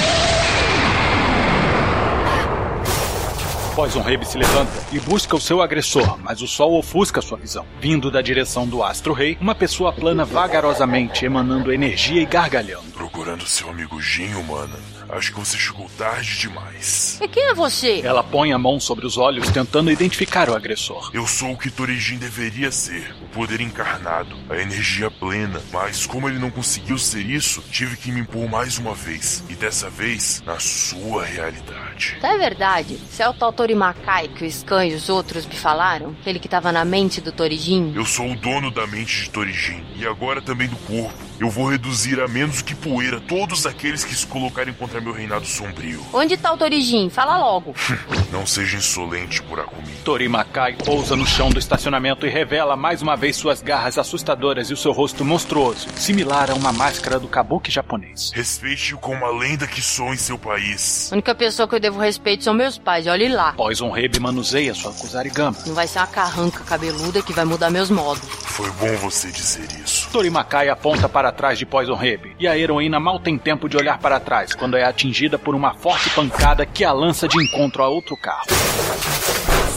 Poison 3.79 4.01
Rabe 4.01 4.27
se 4.27 4.37
levanta 4.37 4.73
e 4.91 4.99
busca 4.99 5.37
o 5.37 5.41
seu 5.41 5.63
agressor, 5.63 6.19
mas 6.19 6.43
o 6.43 6.49
sol 6.49 6.77
ofusca 6.77 7.23
sua 7.23 7.39
visão. 7.39 7.65
Vindo 7.81 8.11
da 8.11 8.21
direção 8.21 8.67
do 8.67 8.83
Astro 8.83 9.13
Rei, 9.13 9.39
uma 9.41 9.55
pessoa 9.55 9.93
plana 9.93 10.25
vagarosamente, 10.25 11.25
emanando 11.25 11.73
energia 11.73 12.21
e 12.21 12.27
gargalhando. 12.27 12.91
Procurando 12.93 13.47
seu 13.47 13.71
amigo 13.71 14.01
Jin, 14.01 14.35
humana. 14.35 14.75
Acho 15.09 15.33
que 15.33 15.41
você 15.41 15.57
chegou 15.57 15.89
tarde 15.97 16.39
demais. 16.39 17.19
E 17.21 17.29
quem 17.29 17.45
é 17.45 17.55
você? 17.55 18.01
Ela 18.05 18.23
põe 18.23 18.53
a 18.53 18.59
mão 18.59 18.79
sobre 18.79 19.07
os 19.07 19.17
olhos, 19.17 19.49
tentando 19.51 19.91
identificar 19.91 20.51
o 20.51 20.55
agressor. 20.55 21.11
Eu 21.15 21.27
sou 21.27 21.53
o 21.53 21.57
que 21.57 21.71
Torijin 21.71 22.19
deveria 22.19 22.71
ser, 22.71 23.15
o 23.23 23.29
poder 23.29 23.61
encarnado, 23.61 24.37
a 24.51 24.57
energia 24.57 25.11
plena. 25.11 25.61
Mas 25.73 26.07
como 26.07 26.29
ele 26.29 26.39
não 26.39 26.51
conseguiu 26.51 26.99
ser 26.99 27.25
isso, 27.25 27.63
tive 27.71 27.97
que 27.97 28.13
me 28.13 28.21
impor 28.21 28.49
mais 28.49 28.79
uma 28.79 28.95
vez. 28.95 29.43
E 29.49 29.55
dessa 29.55 29.89
vez, 29.89 30.43
na 30.45 30.59
sua 30.59 31.25
realidade. 31.25 32.19
Tá 32.21 32.35
é 32.35 32.39
verdade. 32.39 32.99
Você 33.11 33.23
é 33.23 33.29
o 33.29 33.35
tal 33.35 33.53
Torimakai 33.53 34.29
que 34.29 34.45
o 34.45 34.51
Scan 34.51 34.87
e 34.87 34.95
os 34.95 35.09
outros 35.09 35.47
me 35.47 35.55
falaram? 35.55 36.15
Aquele 36.21 36.39
que 36.39 36.49
tava 36.49 36.71
na 36.71 36.85
mente 36.85 37.21
do 37.21 37.33
Torijin? 37.33 37.93
Eu 37.95 38.05
sou 38.05 38.31
o 38.31 38.37
dono 38.37 38.71
da 38.71 38.87
mente 38.87 39.23
de 39.25 39.31
Torijin. 39.31 39.85
E 39.97 40.07
agora 40.07 40.43
também 40.43 40.69
do 40.69 40.77
corpo. 40.77 41.28
Eu 41.41 41.49
vou 41.49 41.71
reduzir 41.71 42.21
a 42.21 42.27
menos 42.27 42.63
que 42.63 42.75
poeira 42.75 43.21
todos 43.21 43.65
aqueles 43.65 44.05
que 44.05 44.13
se 44.13 44.27
colocarem 44.27 44.75
contra 44.75 45.01
meu 45.01 45.13
reinado 45.13 45.47
sombrio. 45.47 46.05
Onde 46.13 46.37
tá 46.37 46.53
o 46.53 46.57
Torijin? 46.57 47.09
Fala 47.09 47.39
logo. 47.39 47.75
Não 48.33 48.45
seja 48.45 48.77
insolente, 48.77 49.41
Kurakumi. 49.43 49.89
Torimakai 50.05 50.75
pousa 50.85 51.15
no 51.15 51.25
chão 51.25 51.49
do 51.49 51.59
estacionamento 51.59 52.27
e 52.27 52.31
revela 52.31 52.77
mais 52.77 53.03
uma 53.03 53.17
vez 53.17 53.37
suas 53.37 53.63
garras 53.63 53.99
assustadoras 53.99 54.69
e 54.71 54.73
o 54.73 54.77
seu 54.77 54.91
rosto 54.91 55.25
monstruoso, 55.25 55.87
similar 55.95 56.51
a 56.51 56.55
uma 56.55 56.73
máscara 56.73 57.21
do 57.21 57.29
kabuki 57.29 57.71
japonês. 57.71 58.33
Respeite-o 58.35 58.99
como 58.99 59.25
a 59.25 59.31
lenda 59.31 59.67
que 59.67 59.81
sou 59.81 60.13
em 60.13 60.17
seu 60.17 60.39
país. 60.39 61.09
A 61.13 61.15
única 61.15 61.35
pessoa 61.37 61.69
que 61.69 61.75
eu 61.77 61.81
devo 61.81 62.01
respeito 62.01 62.43
são 62.43 62.53
meus 62.53 62.79
pais, 62.79 63.07
olhe 63.07 63.29
lá. 63.29 63.53
Poison 63.53 63.91
Rabe 63.91 64.19
manuseia 64.19 64.75
sua 64.75 64.93
Kusarigama. 64.93 65.57
Não 65.67 65.75
vai 65.75 65.87
ser 65.87 66.01
uma 66.01 66.07
carranca 66.09 66.65
cabeluda 66.65 67.23
que 67.23 67.33
vai 67.33 67.45
mudar 67.45 67.71
meus 67.71 67.91
modos. 67.91 68.25
Foi 68.59 68.71
bom 68.73 68.97
você 68.97 69.31
dizer 69.31 69.69
isso. 69.85 70.09
Torimakai 70.11 70.69
aponta 70.69 71.09
para 71.09 71.28
trás 71.33 71.59
de 71.59 71.67
Poison 71.67 71.95
Rabe, 71.95 72.35
e 72.39 72.47
a 72.47 72.57
heroína 72.57 73.01
mal 73.01 73.19
tem 73.19 73.39
tempo 73.39 73.69
de 73.69 73.77
olhar 73.77 73.99
para 73.99 74.21
trás 74.21 74.55
quando 74.55 74.77
é 74.77 74.85
atingida 74.85 75.39
por 75.39 75.55
uma 75.55 75.75
forte 75.75 76.11
pancada 76.11 76.67
que 76.67 76.85
a 76.85 76.93
lança 76.93 77.27
de 77.27 77.43
encontro 77.43 77.83
a 77.83 77.89
outro 77.89 78.17
carro. 78.17 78.47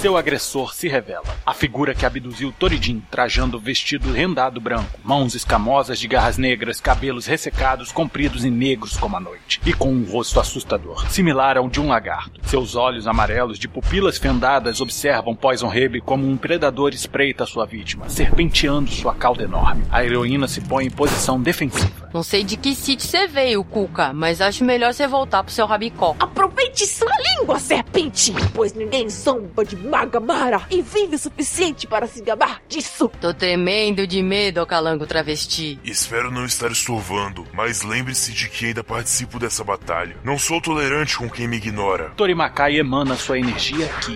Seu 0.02 0.18
agressor 0.18 0.74
se 0.74 0.88
revela. 0.88 1.28
A 1.46 1.54
figura 1.54 1.94
que 1.94 2.08
abduziu 2.08 2.52
Torijin, 2.52 3.04
trajando 3.12 3.60
vestido 3.60 4.12
rendado 4.12 4.60
branco, 4.60 5.00
mãos 5.04 5.36
escamosas 5.36 6.00
de 6.00 6.08
garras 6.08 6.40
negras, 6.40 6.82
cabelos 6.82 7.28
ressecados, 7.28 7.92
compridos 7.92 8.44
e 8.44 8.50
negros 8.50 8.98
como 8.98 9.16
a 9.16 9.20
noite, 9.20 9.62
e 9.64 9.72
com 9.72 9.94
um 9.94 10.04
rosto 10.04 10.40
assustador, 10.40 11.08
similar 11.12 11.56
ao 11.56 11.70
de 11.70 11.80
um 11.80 11.90
lagarto. 11.90 12.42
Seus 12.48 12.74
olhos 12.74 13.06
amarelos 13.06 13.60
de 13.60 13.68
pupilas 13.68 14.18
fendadas 14.18 14.82
observam 14.82 15.36
Poison 15.36 15.68
Rabe 15.68 16.02
como 16.02 16.28
um 16.28 16.36
predador 16.36 16.96
espreita 16.96 17.46
sua 17.46 17.68
vítima, 17.68 18.10
serpenteando 18.10 18.90
sua 18.90 19.14
cauda 19.14 19.44
enorme. 19.44 19.86
A 19.92 20.04
heroína 20.04 20.48
se 20.48 20.62
põe 20.62 20.88
em 20.88 20.90
posição 20.90 21.40
defensiva. 21.40 22.10
Não 22.12 22.24
sei 22.24 22.44
de 22.44 22.58
que 22.58 22.74
sítio 22.74 23.08
você 23.08 23.28
veio, 23.28 23.64
Cuca, 23.64 24.12
mas 24.14 24.42
acho 24.42 24.66
melhor 24.66 24.96
você 24.96 25.06
voltar 25.06 25.44
pro 25.44 25.54
seu 25.54 25.68
rabicó. 25.68 26.16
Aproveite 26.20 26.88
sua 26.88 27.12
língua, 27.38 27.60
serpente, 27.60 28.34
pois 28.56 28.74
ninguém 28.74 29.08
zomba 29.08 29.64
de 29.64 29.91
Magamara 29.92 30.62
e 30.72 30.82
vive 30.82 31.18
o 31.18 31.20
suficiente 31.20 31.86
para 31.86 32.08
se 32.08 32.22
gabar 32.22 32.62
disso. 32.66 33.12
Tô 33.20 33.34
tremendo 33.34 34.08
de 34.08 34.24
medo, 34.24 34.66
calango 34.66 35.06
travesti. 35.06 35.78
Espero 35.84 36.32
não 36.32 36.46
estar 36.46 36.72
estorvando, 36.72 37.46
mas 37.54 37.82
lembre-se 37.84 38.32
de 38.32 38.48
que 38.48 38.68
ainda 38.68 38.86
participo 38.86 39.38
dessa 39.38 39.66
batalha. 39.66 40.16
Não 40.24 40.40
sou 40.40 40.62
tolerante 40.62 41.18
com 41.18 41.30
quem 41.30 41.46
me 41.46 41.58
ignora. 41.58 42.12
Torimakai 42.16 42.80
emana 42.80 43.18
sua 43.18 43.38
energia 43.38 43.86
aqui. 43.88 44.16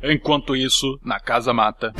Enquanto 0.00 0.54
isso, 0.54 0.96
na 1.02 1.18
casa 1.18 1.52
mata. 1.52 1.92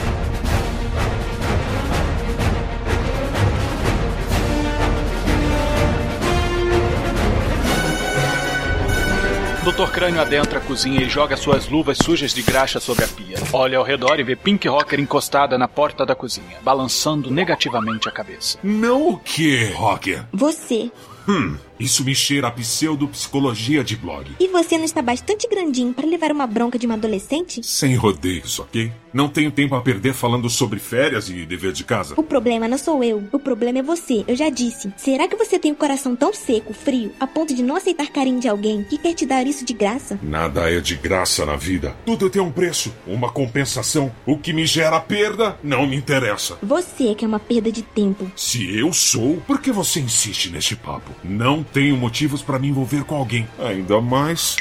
Dr. 9.66 9.90
Crânio 9.90 10.20
adentra 10.20 10.60
a 10.60 10.62
cozinha 10.62 11.02
e 11.02 11.08
joga 11.08 11.36
suas 11.36 11.68
luvas 11.68 11.98
sujas 11.98 12.32
de 12.32 12.40
graxa 12.40 12.78
sobre 12.78 13.04
a 13.04 13.08
pia. 13.08 13.36
Olha 13.52 13.78
ao 13.78 13.82
redor 13.82 14.20
e 14.20 14.22
vê 14.22 14.36
Pink 14.36 14.68
Rocker 14.68 15.00
encostada 15.00 15.58
na 15.58 15.66
porta 15.66 16.06
da 16.06 16.14
cozinha, 16.14 16.56
balançando 16.62 17.32
negativamente 17.32 18.08
a 18.08 18.12
cabeça. 18.12 18.60
Não 18.62 19.08
o 19.08 19.18
quê, 19.18 19.72
Rocker? 19.74 20.24
Você. 20.32 20.88
Hum, 21.28 21.56
isso 21.78 22.04
me 22.04 22.14
cheira 22.14 22.48
a 22.48 22.50
pseudopsicologia 22.50 23.84
de 23.84 23.96
blog. 23.96 24.34
E 24.40 24.48
você 24.48 24.78
não 24.78 24.84
está 24.84 25.02
bastante 25.02 25.48
grandinho 25.48 25.92
para 25.92 26.06
levar 26.06 26.32
uma 26.32 26.46
bronca 26.46 26.78
de 26.78 26.86
uma 26.86 26.94
adolescente? 26.94 27.62
Sem 27.62 27.94
rodeios, 27.94 28.58
ok? 28.58 28.92
Não 29.12 29.28
tenho 29.28 29.50
tempo 29.50 29.74
a 29.74 29.80
perder 29.80 30.12
falando 30.12 30.50
sobre 30.50 30.78
férias 30.78 31.30
e 31.30 31.46
dever 31.46 31.72
de 31.72 31.84
casa. 31.84 32.14
O 32.18 32.22
problema 32.22 32.68
não 32.68 32.76
sou 32.76 33.02
eu. 33.02 33.24
O 33.32 33.38
problema 33.38 33.78
é 33.78 33.82
você. 33.82 34.24
Eu 34.28 34.36
já 34.36 34.50
disse. 34.50 34.92
Será 34.96 35.26
que 35.26 35.36
você 35.36 35.58
tem 35.58 35.72
o 35.72 35.76
coração 35.76 36.14
tão 36.14 36.34
seco, 36.34 36.74
frio, 36.74 37.12
a 37.18 37.26
ponto 37.26 37.54
de 37.54 37.62
não 37.62 37.76
aceitar 37.76 38.08
carinho 38.08 38.40
de 38.40 38.48
alguém 38.48 38.84
que 38.84 38.98
quer 38.98 39.14
te 39.14 39.24
dar 39.24 39.46
isso 39.46 39.64
de 39.64 39.72
graça? 39.72 40.18
Nada 40.22 40.70
é 40.70 40.80
de 40.80 40.96
graça 40.96 41.46
na 41.46 41.56
vida. 41.56 41.96
Tudo 42.04 42.28
tem 42.28 42.42
um 42.42 42.52
preço, 42.52 42.94
uma 43.06 43.30
compensação. 43.30 44.12
O 44.26 44.36
que 44.36 44.52
me 44.52 44.66
gera 44.66 45.00
perda 45.00 45.58
não 45.62 45.86
me 45.86 45.96
interessa. 45.96 46.58
Você 46.62 47.08
é 47.08 47.14
que 47.14 47.24
é 47.24 47.28
uma 47.28 47.40
perda 47.40 47.72
de 47.72 47.82
tempo. 47.82 48.30
Se 48.36 48.78
eu 48.78 48.92
sou, 48.92 49.42
por 49.46 49.60
que 49.60 49.72
você 49.72 49.98
insiste 49.98 50.50
neste 50.50 50.76
papo? 50.76 51.10
Não 51.24 51.65
tenho 51.72 51.96
motivos 51.96 52.42
para 52.42 52.58
me 52.58 52.68
envolver 52.68 53.04
com 53.04 53.16
alguém. 53.16 53.48
Ainda 53.58 54.00
mais 54.00 54.56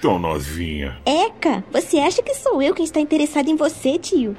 tão 0.00 0.18
novinha. 0.18 0.98
Eca, 1.04 1.64
você 1.72 1.98
acha 1.98 2.22
que 2.22 2.34
sou 2.34 2.60
eu 2.60 2.74
quem 2.74 2.84
está 2.84 3.00
interessado 3.00 3.48
em 3.48 3.56
você, 3.56 3.98
tio? 3.98 4.36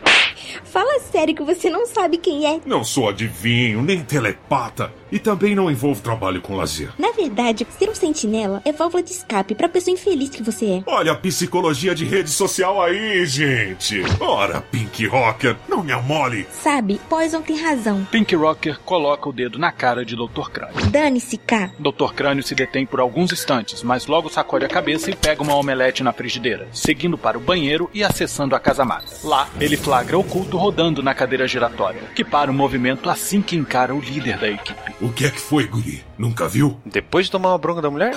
Fala 0.63 0.99
sério 0.99 1.35
que 1.35 1.43
você 1.43 1.69
não 1.69 1.85
sabe 1.85 2.17
quem 2.17 2.45
é. 2.45 2.59
Não 2.65 2.83
sou 2.83 3.09
adivinho, 3.09 3.81
nem 3.81 4.03
telepata. 4.03 4.93
E 5.11 5.19
também 5.19 5.55
não 5.55 5.71
envolvo 5.71 6.01
trabalho 6.01 6.41
com 6.41 6.55
lazer. 6.55 6.89
Na 6.97 7.11
verdade, 7.11 7.65
ser 7.77 7.89
um 7.89 7.95
sentinela 7.95 8.61
é 8.65 8.71
válvula 8.71 9.03
de 9.03 9.11
escape 9.11 9.55
pra 9.55 9.69
pessoa 9.69 9.93
infeliz 9.93 10.29
que 10.29 10.43
você 10.43 10.65
é. 10.65 10.83
Olha 10.85 11.11
a 11.11 11.15
psicologia 11.15 11.95
de 11.95 12.05
rede 12.05 12.29
social 12.29 12.81
aí, 12.81 13.25
gente. 13.25 14.01
Ora, 14.19 14.61
Pink 14.61 15.05
Rocker, 15.07 15.55
não 15.67 15.83
me 15.83 15.91
amole. 15.91 16.47
Sabe, 16.51 16.99
Poison 17.09 17.41
tem 17.41 17.59
razão. 17.59 18.05
Pink 18.11 18.35
Rocker 18.35 18.79
coloca 18.79 19.29
o 19.29 19.33
dedo 19.33 19.57
na 19.57 19.71
cara 19.71 20.05
de 20.05 20.15
Dr. 20.15 20.49
Crânio. 20.51 20.87
Dane-se, 20.89 21.37
K. 21.37 21.71
Dr. 21.79 22.13
Crânio 22.13 22.43
se 22.43 22.55
detém 22.55 22.85
por 22.85 22.99
alguns 22.99 23.31
instantes, 23.31 23.83
mas 23.83 24.07
logo 24.07 24.29
sacode 24.29 24.65
a 24.65 24.69
cabeça 24.69 25.09
e 25.09 25.15
pega 25.15 25.41
uma 25.41 25.55
omelete 25.55 26.03
na 26.03 26.13
frigideira, 26.13 26.67
seguindo 26.71 27.17
para 27.17 27.37
o 27.37 27.41
banheiro 27.41 27.89
e 27.93 28.03
acessando 28.03 28.55
a 28.55 28.59
casamata. 28.59 29.05
Lá, 29.23 29.49
ele 29.59 29.77
flagra 29.77 30.17
o 30.17 30.23
culto 30.23 30.57
rodando 30.57 31.03
na 31.03 31.13
cadeira 31.13 31.47
giratória, 31.47 32.01
que 32.15 32.23
para 32.23 32.51
o 32.51 32.53
movimento 32.53 33.09
assim 33.09 33.41
que 33.41 33.55
encara 33.55 33.93
o 33.93 33.99
líder 33.99 34.37
da 34.37 34.49
equipe. 34.49 34.95
O 34.99 35.11
que 35.11 35.25
é 35.25 35.29
que 35.29 35.39
foi, 35.39 35.67
Guri? 35.67 36.03
Nunca 36.17 36.47
viu? 36.47 36.79
Depois 36.85 37.25
de 37.27 37.31
tomar 37.31 37.49
uma 37.49 37.57
bronca 37.57 37.81
da 37.81 37.89
mulher? 37.89 38.13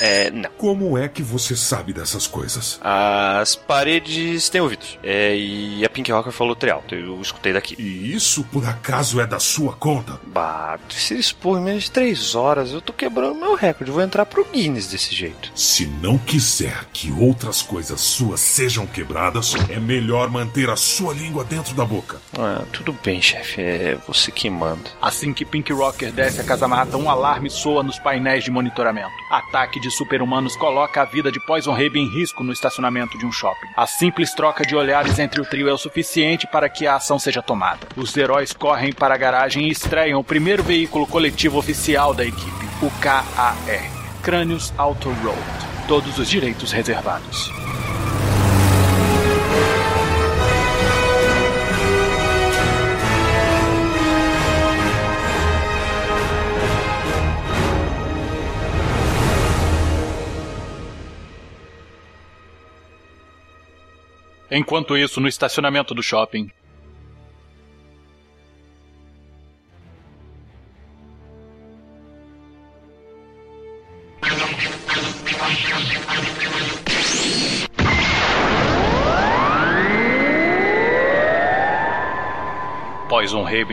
É, 0.00 0.30
não. 0.30 0.50
Como 0.56 0.96
é 0.96 1.08
que 1.08 1.22
você 1.22 1.56
sabe 1.56 1.92
dessas 1.92 2.26
coisas? 2.26 2.80
As 2.82 3.54
paredes 3.54 4.48
têm 4.48 4.60
ouvidos. 4.60 4.98
É, 5.02 5.36
e 5.36 5.84
a 5.84 5.90
Pink 5.90 6.10
Rocker 6.10 6.32
falou 6.32 6.54
trialto. 6.54 6.94
Eu 6.94 7.20
escutei 7.20 7.52
daqui. 7.52 7.74
E 7.78 8.14
isso 8.14 8.44
por 8.44 8.66
acaso 8.66 9.20
é 9.20 9.26
da 9.26 9.38
sua 9.38 9.72
conta? 9.74 10.20
Bah, 10.26 10.78
se 10.90 11.14
expor 11.14 11.58
em 11.58 11.62
menos 11.62 11.84
de 11.84 11.90
três 11.90 12.34
horas, 12.34 12.72
eu 12.72 12.80
tô 12.80 12.92
quebrando 12.92 13.34
meu 13.36 13.54
recorde. 13.54 13.90
Vou 13.90 14.02
entrar 14.02 14.26
pro 14.26 14.44
Guinness 14.44 14.88
desse 14.88 15.14
jeito. 15.14 15.50
Se 15.54 15.86
não 15.86 16.18
quiser 16.18 16.84
que 16.92 17.10
outras 17.12 17.62
coisas 17.62 18.00
suas 18.00 18.40
sejam 18.40 18.86
quebradas, 18.86 19.54
é 19.68 19.78
melhor 19.78 20.30
manter 20.30 20.70
a 20.70 20.76
sua 20.76 21.12
língua 21.14 21.44
dentro 21.44 21.74
da 21.74 21.84
boca. 21.84 22.20
Ah, 22.38 22.62
tudo 22.72 22.96
bem, 23.04 23.20
chefe. 23.20 23.60
É 23.60 23.98
você 24.06 24.30
que 24.30 24.48
manda. 24.48 24.90
Assim 25.00 25.32
que 25.32 25.44
Pink 25.44 25.72
Rocker 25.72 26.12
desce 26.12 26.40
a 26.40 26.44
casamata, 26.44 26.96
um 26.96 27.10
alarme 27.10 27.50
soa 27.50 27.82
nos 27.82 27.98
painéis 27.98 28.44
de 28.44 28.50
monitoramento. 28.50 29.10
Ataque 29.30 29.80
de 29.80 29.87
de 29.88 29.94
super-humanos 29.94 30.54
coloca 30.54 31.00
a 31.00 31.04
vida 31.04 31.32
de 31.32 31.40
Poison 31.40 31.72
Rabe 31.72 31.98
em 31.98 32.08
risco 32.08 32.44
no 32.44 32.52
estacionamento 32.52 33.16
de 33.16 33.24
um 33.24 33.32
shopping. 33.32 33.68
A 33.74 33.86
simples 33.86 34.34
troca 34.34 34.64
de 34.64 34.76
olhares 34.76 35.18
entre 35.18 35.40
o 35.40 35.44
trio 35.44 35.68
é 35.68 35.72
o 35.72 35.78
suficiente 35.78 36.46
para 36.46 36.68
que 36.68 36.86
a 36.86 36.96
ação 36.96 37.18
seja 37.18 37.42
tomada. 37.42 37.88
Os 37.96 38.16
heróis 38.16 38.52
correm 38.52 38.92
para 38.92 39.14
a 39.14 39.18
garagem 39.18 39.66
e 39.66 39.70
estreiam 39.70 40.20
o 40.20 40.24
primeiro 40.24 40.62
veículo 40.62 41.06
coletivo 41.06 41.58
oficial 41.58 42.12
da 42.12 42.24
equipe, 42.24 42.68
o 42.82 42.90
KAR, 43.00 43.56
Crânios 44.22 44.72
Auto 44.76 45.08
Road. 45.22 45.38
Todos 45.88 46.18
os 46.18 46.28
direitos 46.28 46.70
reservados. 46.70 47.50
Enquanto 64.50 64.96
isso, 64.96 65.20
no 65.20 65.28
estacionamento 65.28 65.94
do 65.94 66.02
shopping. 66.02 66.50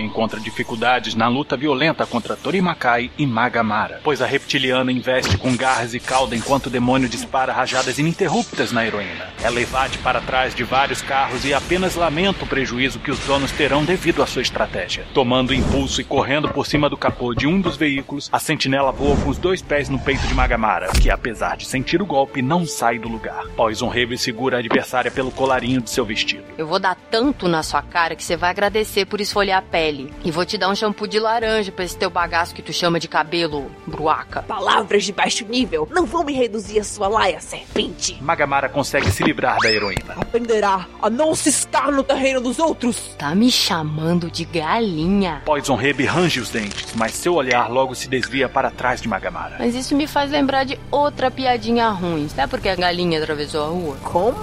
Encontra 0.01 0.39
dificuldades 0.39 1.15
na 1.15 1.27
luta 1.27 1.57
violenta 1.57 2.05
contra 2.05 2.35
Torimakai 2.35 3.11
e 3.17 3.25
Magamara, 3.25 4.01
pois 4.03 4.21
a 4.21 4.25
reptiliana 4.25 4.91
investe 4.91 5.37
com 5.37 5.55
garras 5.55 5.93
e 5.93 5.99
cauda 5.99 6.35
enquanto 6.35 6.67
o 6.67 6.69
demônio 6.69 7.09
dispara 7.09 7.53
rajadas 7.53 7.97
ininterruptas 7.97 8.71
na 8.71 8.85
heroína. 8.85 9.29
Ela 9.41 9.61
evade 9.61 9.97
para 9.99 10.21
trás 10.21 10.53
de 10.53 10.63
vários 10.63 11.01
carros 11.01 11.45
e 11.45 11.53
apenas 11.53 11.95
lamenta 11.95 12.43
o 12.43 12.47
prejuízo 12.47 12.99
que 12.99 13.11
os 13.11 13.19
donos 13.19 13.51
terão 13.51 13.83
devido 13.83 14.21
à 14.21 14.27
sua 14.27 14.41
estratégia. 14.41 15.05
Tomando 15.13 15.53
impulso 15.53 16.01
e 16.01 16.03
correndo 16.03 16.49
por 16.49 16.65
cima 16.65 16.89
do 16.89 16.97
capô 16.97 17.33
de 17.33 17.47
um 17.47 17.59
dos 17.59 17.77
veículos, 17.77 18.29
a 18.31 18.39
sentinela 18.39 18.91
voa 18.91 19.15
com 19.17 19.29
os 19.29 19.37
dois 19.37 19.61
pés 19.61 19.89
no 19.89 19.99
peito 19.99 20.25
de 20.27 20.33
Magamara, 20.33 20.91
que 21.01 21.09
apesar 21.09 21.57
de 21.57 21.65
sentir 21.65 22.01
o 22.01 22.05
golpe, 22.05 22.41
não 22.41 22.65
sai 22.65 22.99
do 22.99 23.07
lugar. 23.07 23.45
Poison 23.55 23.87
Raven 23.87 24.17
segura 24.17 24.57
a 24.57 24.59
adversária 24.59 25.11
pelo 25.11 25.31
colarinho 25.31 25.81
de 25.81 25.89
seu 25.89 26.05
vestido. 26.05 26.43
Eu 26.57 26.67
vou 26.67 26.79
dar 26.79 26.95
tanto 27.09 27.47
na 27.47 27.63
sua 27.63 27.81
cara 27.81 28.15
que 28.15 28.23
você 28.23 28.35
vai 28.35 28.49
agradecer 28.49 29.05
por 29.05 29.21
esfoliar 29.21 29.59
a 29.59 29.61
pele. 29.61 29.84
E 30.23 30.31
vou 30.31 30.45
te 30.45 30.57
dar 30.57 30.69
um 30.69 30.75
shampoo 30.75 31.07
de 31.07 31.19
laranja 31.19 31.71
pra 31.71 31.85
esse 31.85 31.95
teu 31.95 32.09
bagaço 32.09 32.55
que 32.55 32.61
tu 32.61 32.73
chama 32.73 32.99
de 32.99 33.07
cabelo, 33.07 33.69
bruaca. 33.85 34.41
Palavras 34.41 35.03
de 35.03 35.13
baixo 35.13 35.45
nível 35.45 35.87
não 35.91 36.05
vão 36.05 36.23
me 36.23 36.33
reduzir 36.33 36.79
a 36.79 36.83
sua 36.83 37.07
laia, 37.07 37.39
serpente. 37.39 38.17
Magamara 38.21 38.67
consegue 38.67 39.11
se 39.11 39.23
livrar 39.23 39.59
da 39.59 39.71
heroína. 39.71 40.15
Aprenderá 40.17 40.87
a 41.01 41.09
não 41.09 41.35
se 41.35 41.49
estar 41.49 41.91
no 41.91 42.01
terreno 42.01 42.41
dos 42.41 42.57
outros. 42.57 43.15
Tá 43.17 43.35
me 43.35 43.51
chamando 43.51 44.31
de 44.31 44.43
galinha. 44.45 45.43
Poison 45.45 45.75
Rabe 45.75 46.05
range 46.05 46.39
os 46.39 46.49
dentes, 46.49 46.93
mas 46.95 47.13
seu 47.13 47.35
olhar 47.35 47.69
logo 47.69 47.93
se 47.93 48.07
desvia 48.07 48.49
para 48.49 48.71
trás 48.71 49.01
de 49.01 49.07
Magamara. 49.07 49.57
Mas 49.59 49.75
isso 49.75 49.95
me 49.95 50.07
faz 50.07 50.31
lembrar 50.31 50.63
de 50.63 50.79
outra 50.89 51.29
piadinha 51.29 51.89
ruim. 51.89 52.27
Sabe 52.29 52.49
por 52.49 52.59
que 52.59 52.69
a 52.69 52.75
galinha 52.75 53.19
atravessou 53.19 53.63
a 53.63 53.67
rua? 53.67 53.97
Como? 54.03 54.35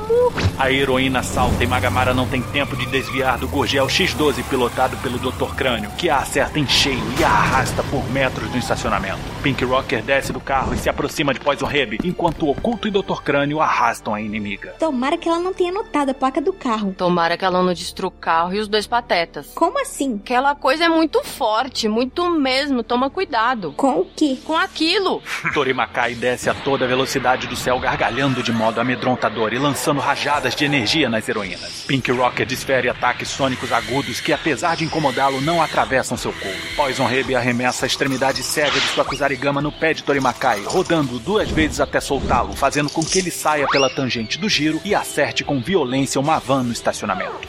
A 0.59 0.71
heroína 0.71 1.23
salta 1.23 1.65
e 1.65 1.67
Magamara 1.67 2.15
não 2.15 2.29
tem 2.29 2.41
tempo 2.43 2.77
de 2.77 2.87
desviar 2.87 3.39
do 3.39 3.49
Gurgel 3.49 3.89
X-12 3.89 4.45
pilotado 4.45 4.97
pelo 4.99 5.19
Dr. 5.19 5.32
Crânio, 5.55 5.91
que 5.99 6.09
a 6.09 6.19
acerta 6.19 6.59
em 6.59 6.67
cheio 6.67 7.03
e 7.19 7.25
a 7.25 7.29
arrasta 7.29 7.83
por 7.85 8.09
metros 8.11 8.51
no 8.51 8.59
estacionamento. 8.59 9.21
Pink 9.43 9.65
Rocker 9.65 10.03
desce 10.03 10.33
do 10.33 10.41
carro 10.41 10.75
e 10.75 10.79
se 10.79 10.89
aproxima 10.89 11.35
de 11.35 11.41
Poison 11.41 11.67
Rabe, 11.67 11.99
enquanto 12.05 12.47
o 12.47 12.51
Oculto 12.51 12.87
e 12.87 12.91
Dr. 12.91 13.23
Crânio 13.23 13.61
arrastam 13.61 14.15
a 14.15 14.21
inimiga. 14.21 14.75
Tomara 14.79 15.17
que 15.17 15.29
ela 15.29 15.39
não 15.39 15.53
tenha 15.53 15.73
notado 15.73 16.11
a 16.11 16.15
placa 16.15 16.41
do 16.41 16.53
carro. 16.53 16.95
Tomara 16.97 17.37
que 17.37 17.45
ela 17.45 17.63
não 17.63 17.73
destrua 17.73 18.09
o 18.09 18.13
carro 18.13 18.55
e 18.55 18.59
os 18.59 18.69
dois 18.69 18.87
patetas. 18.87 19.53
Como 19.55 19.81
assim? 19.81 20.21
Aquela 20.23 20.55
coisa 20.55 20.85
é 20.85 20.89
muito 20.89 21.23
forte, 21.25 21.89
muito 21.89 22.31
mesmo. 22.31 22.83
Toma 22.83 23.11
cuidado. 23.11 23.73
Com 23.77 24.01
o 24.01 24.05
quê? 24.05 24.39
Com 24.45 24.57
aquilo. 24.57 25.23
Torimakai 25.53 26.15
desce 26.15 26.49
a 26.49 26.55
toda 26.55 26.87
velocidade 26.87 27.47
do 27.47 27.57
céu, 27.57 27.79
gargalhando 27.79 28.43
de 28.43 28.53
modo 28.53 28.81
amedrontador 28.81 29.53
e 29.53 29.59
lançando 29.59 30.01
rajadas 30.01 30.55
de 30.55 30.65
energia 30.65 31.09
nas 31.09 31.29
heroínas. 31.29 31.85
Pink 31.87 32.11
Rocker 32.13 32.47
desfere 32.47 32.89
ataques 32.89 33.29
sônicos 33.29 33.73
agudos 33.73 34.21
que, 34.21 34.33
apesar 34.33 34.77
de 34.77 34.85
incomodá-lo, 35.23 35.41
não 35.41 35.63
atravessam 35.63 36.17
seu 36.17 36.33
couro. 36.33 36.57
Poison 36.75 37.05
Rabe 37.05 37.35
arremessa 37.35 37.85
a 37.85 37.89
extremidade 37.89 38.43
cega 38.43 38.73
de 38.73 38.89
sua 38.89 39.05
Kusarigama 39.05 39.61
no 39.61 39.71
pé 39.71 39.95
de 39.95 40.03
Torimakai, 40.03 40.63
rodando 40.65 41.19
duas 41.19 41.51
vezes 41.51 41.81
até 41.81 42.01
soltá-lo, 42.01 42.55
fazendo 42.55 42.91
com 42.91 43.05
que 43.05 43.19
ele 43.19 43.31
saia 43.31 43.67
pela 43.69 43.91
tangente 43.91 44.39
do 44.39 44.49
giro 44.49 44.81
e 44.85 44.95
acerte 44.95 45.45
com 45.45 45.61
violência 45.61 46.21
uma 46.21 46.39
van 46.39 46.65
no 46.65 46.73
estacionamento. 46.73 47.49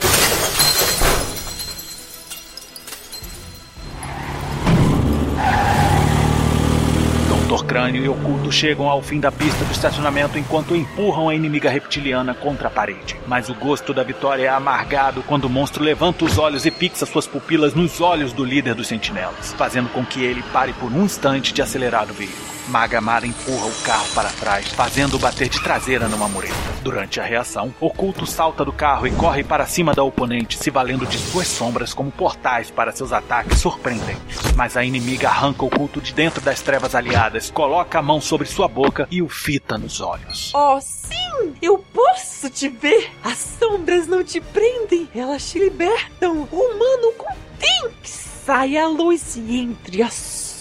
Dr. 7.53 7.65
Crânio 7.65 8.03
e 8.03 8.09
Oculto 8.09 8.51
chegam 8.51 8.89
ao 8.89 9.01
fim 9.01 9.19
da 9.19 9.31
pista 9.31 9.63
do 9.63 9.71
estacionamento 9.71 10.39
enquanto 10.39 10.75
empurram 10.75 11.29
a 11.29 11.35
inimiga 11.35 11.69
reptiliana 11.69 12.33
contra 12.33 12.67
a 12.67 12.71
parede. 12.71 13.15
Mas 13.27 13.47
o 13.47 13.53
gosto 13.53 13.93
da 13.93 14.01
vitória 14.01 14.45
é 14.45 14.49
amargado 14.49 15.21
quando 15.21 15.45
o 15.45 15.49
monstro 15.49 15.83
levanta 15.83 16.25
os 16.25 16.39
olhos 16.39 16.65
e 16.65 16.71
fixa 16.71 17.05
suas 17.05 17.27
pupilas 17.27 17.75
nos 17.75 18.01
olhos 18.01 18.33
do 18.33 18.43
líder 18.43 18.73
dos 18.73 18.87
sentinelas, 18.87 19.53
fazendo 19.53 19.87
com 19.89 20.03
que 20.03 20.23
ele 20.23 20.41
pare 20.51 20.73
por 20.73 20.91
um 20.91 21.03
instante 21.03 21.53
de 21.53 21.61
acelerar 21.61 22.09
o 22.09 22.13
veículo. 22.13 22.53
Magamara 22.67 23.27
empurra 23.27 23.65
o 23.65 23.81
carro 23.83 24.07
para 24.15 24.29
trás, 24.29 24.67
fazendo-o 24.69 25.19
bater 25.19 25.49
de 25.49 25.61
traseira 25.61 26.07
numa 26.07 26.27
mureta. 26.27 26.53
Durante 26.81 27.19
a 27.19 27.23
reação, 27.23 27.73
Oculto 27.79 28.25
salta 28.25 28.63
do 28.63 28.71
carro 28.71 29.05
e 29.05 29.11
corre 29.11 29.43
para 29.43 29.65
cima 29.65 29.93
da 29.93 30.03
oponente, 30.03 30.57
se 30.57 30.69
valendo 30.69 31.05
de 31.05 31.17
suas 31.17 31.47
sombras 31.47 31.93
como 31.93 32.11
portais 32.11 32.71
para 32.71 32.91
seus 32.91 33.11
ataques 33.11 33.59
surpreendentes. 33.59 34.39
Mas 34.55 34.77
a 34.77 34.83
inimiga 34.83 35.29
arranca 35.29 35.65
Oculto 35.65 36.01
de 36.01 36.13
dentro 36.13 36.41
das 36.41 36.61
trevas 36.61 36.95
aliadas, 36.95 37.51
coloca 37.51 37.99
a 37.99 38.01
mão 38.01 38.21
sobre 38.21 38.47
sua 38.47 38.67
boca 38.67 39.07
e 39.11 39.21
o 39.21 39.29
fita 39.29 39.77
nos 39.77 39.99
olhos. 40.01 40.51
Oh, 40.53 40.79
sim! 40.81 41.53
Eu 41.61 41.77
posso 41.93 42.49
te 42.49 42.69
ver! 42.69 43.11
As 43.23 43.37
sombras 43.59 44.07
não 44.07 44.23
te 44.23 44.39
prendem, 44.39 45.09
elas 45.15 45.49
te 45.49 45.59
libertam! 45.59 46.47
Humano 46.51 47.13
contém 47.17 47.89
que 48.01 48.09
sai 48.09 48.77
a 48.77 48.87
luz 48.87 49.35
e 49.35 49.57
entre 49.57 50.01
a 50.01 50.09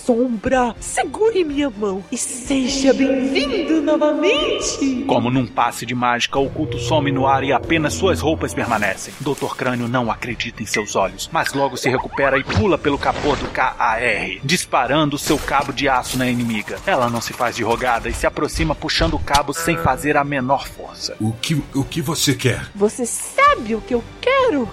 sombra. 0.04 0.74
Segure 0.80 1.44
minha 1.44 1.70
mão 1.70 2.02
e 2.10 2.16
seja 2.16 2.92
bem-vindo 2.92 3.80
novamente. 3.80 5.04
Como 5.06 5.30
num 5.30 5.46
passe 5.46 5.86
de 5.86 5.94
mágica, 5.94 6.38
o 6.38 6.50
culto 6.50 6.78
some 6.78 7.12
no 7.12 7.26
ar 7.26 7.44
e 7.44 7.52
apenas 7.52 7.94
suas 7.94 8.20
roupas 8.20 8.52
permanecem. 8.52 9.14
Dr. 9.20 9.54
Crânio 9.56 9.88
não 9.88 10.10
acredita 10.10 10.62
em 10.62 10.66
seus 10.66 10.96
olhos, 10.96 11.28
mas 11.32 11.52
logo 11.52 11.76
se 11.76 11.88
recupera 11.88 12.38
e 12.38 12.44
pula 12.44 12.76
pelo 12.76 12.98
capô 12.98 13.36
do 13.36 13.48
KAR, 13.48 14.00
disparando 14.42 15.18
seu 15.18 15.38
cabo 15.38 15.72
de 15.72 15.88
aço 15.88 16.18
na 16.18 16.28
inimiga. 16.28 16.78
Ela 16.86 17.08
não 17.08 17.20
se 17.20 17.32
faz 17.32 17.54
de 17.54 17.62
rogada 17.62 18.08
e 18.08 18.14
se 18.14 18.26
aproxima 18.26 18.74
puxando 18.74 19.14
o 19.14 19.20
cabo 19.20 19.52
sem 19.52 19.76
fazer 19.76 20.16
a 20.16 20.24
menor 20.24 20.66
força. 20.66 21.16
O 21.20 21.32
que, 21.32 21.62
o 21.74 21.84
que 21.84 22.02
você 22.02 22.34
quer? 22.34 22.66
Você 22.74 23.06
sabe 23.06 23.74
o 23.74 23.80
que 23.80 23.94
eu 23.94 24.02
quero? 24.20 24.68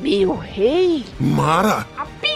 Meu 0.00 0.36
rei? 0.36 1.04
Mara! 1.18 1.84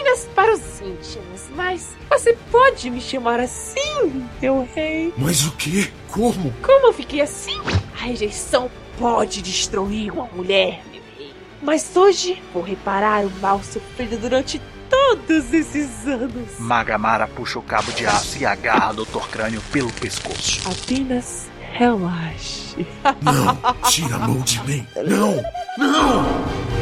Apenas 0.03 0.27
para 0.35 0.53
os 0.53 0.81
íntimos, 0.81 1.43
mas 1.55 1.95
você 2.09 2.37
pode 2.51 2.89
me 2.89 2.99
chamar 2.99 3.39
assim, 3.39 4.27
meu 4.41 4.67
rei? 4.75 5.13
Mas 5.17 5.45
o 5.45 5.51
que? 5.53 5.89
Como? 6.11 6.51
Como 6.61 6.87
eu 6.87 6.93
fiquei 6.93 7.21
assim? 7.21 7.57
A 7.97 8.03
rejeição 8.03 8.69
pode 8.99 9.41
destruir 9.41 10.11
uma 10.11 10.25
mulher, 10.25 10.83
meu 10.91 11.01
rei. 11.17 11.33
Mas 11.61 11.95
hoje 11.95 12.43
vou 12.53 12.61
reparar 12.61 13.25
o 13.25 13.31
mal 13.39 13.63
sofrido 13.63 14.17
durante 14.17 14.61
todos 14.89 15.53
esses 15.53 16.05
anos. 16.05 16.59
Magamara 16.59 17.25
puxa 17.25 17.57
o 17.57 17.63
cabo 17.63 17.89
de 17.93 18.05
aço 18.05 18.37
e 18.37 18.45
agarra 18.45 18.93
Dr. 18.93 19.25
Crânio 19.31 19.61
pelo 19.71 19.91
pescoço. 19.93 20.69
Apenas 20.69 21.47
relaxe. 21.71 22.85
Não, 23.21 23.57
tira 23.89 24.17
a 24.17 24.19
mão 24.19 24.41
de 24.41 24.61
mim. 24.63 24.85
Não, 24.97 25.41
não! 25.77 26.72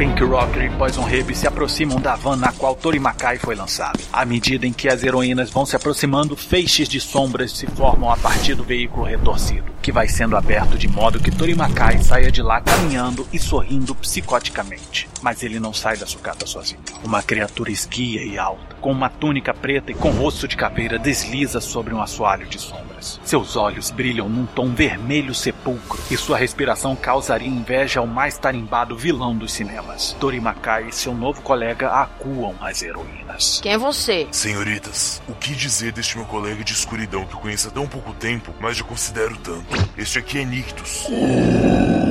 Pink 0.00 0.24
Rocker 0.24 0.62
e 0.62 0.70
Poison 0.78 1.02
Rabe 1.02 1.34
se 1.34 1.46
aproximam 1.46 2.00
da 2.00 2.16
van 2.16 2.34
na 2.34 2.50
qual 2.52 2.74
Torimakai 2.74 3.36
foi 3.36 3.54
lançado. 3.54 4.00
À 4.10 4.24
medida 4.24 4.66
em 4.66 4.72
que 4.72 4.88
as 4.88 5.04
heroínas 5.04 5.50
vão 5.50 5.66
se 5.66 5.76
aproximando, 5.76 6.34
feixes 6.34 6.88
de 6.88 6.98
sombras 6.98 7.52
se 7.52 7.66
formam 7.66 8.10
a 8.10 8.16
partir 8.16 8.54
do 8.54 8.64
veículo 8.64 9.04
retorcido. 9.04 9.70
que 9.82 9.90
vai 9.90 10.08
sendo 10.08 10.36
aberto 10.36 10.76
de 10.76 10.86
modo 10.86 11.20
que 11.20 11.30
Torimakai 11.30 12.02
saia 12.02 12.30
de 12.30 12.42
lá 12.42 12.60
caminhando 12.60 13.26
e 13.32 13.38
sorrindo 13.38 13.94
psicoticamente. 13.94 15.08
Mas 15.22 15.42
ele 15.42 15.58
não 15.58 15.72
sai 15.72 15.96
da 15.96 16.06
sucata 16.06 16.46
sozinho. 16.46 16.80
Uma 17.02 17.22
criatura 17.22 17.70
esguia 17.70 18.22
e 18.22 18.38
alta, 18.38 18.76
com 18.80 18.92
uma 18.92 19.08
túnica 19.08 19.54
preta 19.54 19.90
e 19.90 19.94
com 19.94 20.10
rosto 20.10 20.46
de 20.46 20.56
caveira, 20.56 20.98
desliza 20.98 21.60
sobre 21.60 21.94
um 21.94 22.02
assoalho 22.02 22.46
de 22.46 22.58
sombras. 22.58 23.18
Seus 23.24 23.56
olhos 23.56 23.90
brilham 23.90 24.28
num 24.28 24.44
tom 24.46 24.74
vermelho 24.74 25.34
sepulcro 25.34 25.98
e 26.10 26.16
sua 26.16 26.36
respiração 26.36 26.94
causaria 26.94 27.48
inveja 27.48 28.00
ao 28.00 28.06
mais 28.06 28.36
tarimbado 28.36 28.96
vilão 28.96 29.34
dos 29.36 29.52
cinemas. 29.52 29.89
Torimakai 30.18 30.88
e 30.88 30.92
seu 30.92 31.14
novo 31.14 31.42
colega 31.42 31.88
acuam 31.88 32.54
as 32.60 32.82
heroínas. 32.82 33.60
Quem 33.62 33.72
é 33.72 33.78
você? 33.78 34.28
Senhoritas, 34.32 35.22
o 35.28 35.34
que 35.34 35.54
dizer 35.54 35.92
deste 35.92 36.16
meu 36.16 36.26
colega 36.26 36.62
de 36.64 36.72
escuridão 36.72 37.24
que 37.26 37.34
eu 37.34 37.40
conheço 37.40 37.68
há 37.68 37.70
tão 37.70 37.86
pouco 37.86 38.12
tempo, 38.14 38.54
mas 38.60 38.76
já 38.76 38.84
considero 38.84 39.36
tanto? 39.38 39.66
Este 39.96 40.18
aqui 40.18 40.38
é 40.38 40.44
Nictus. 40.44 41.06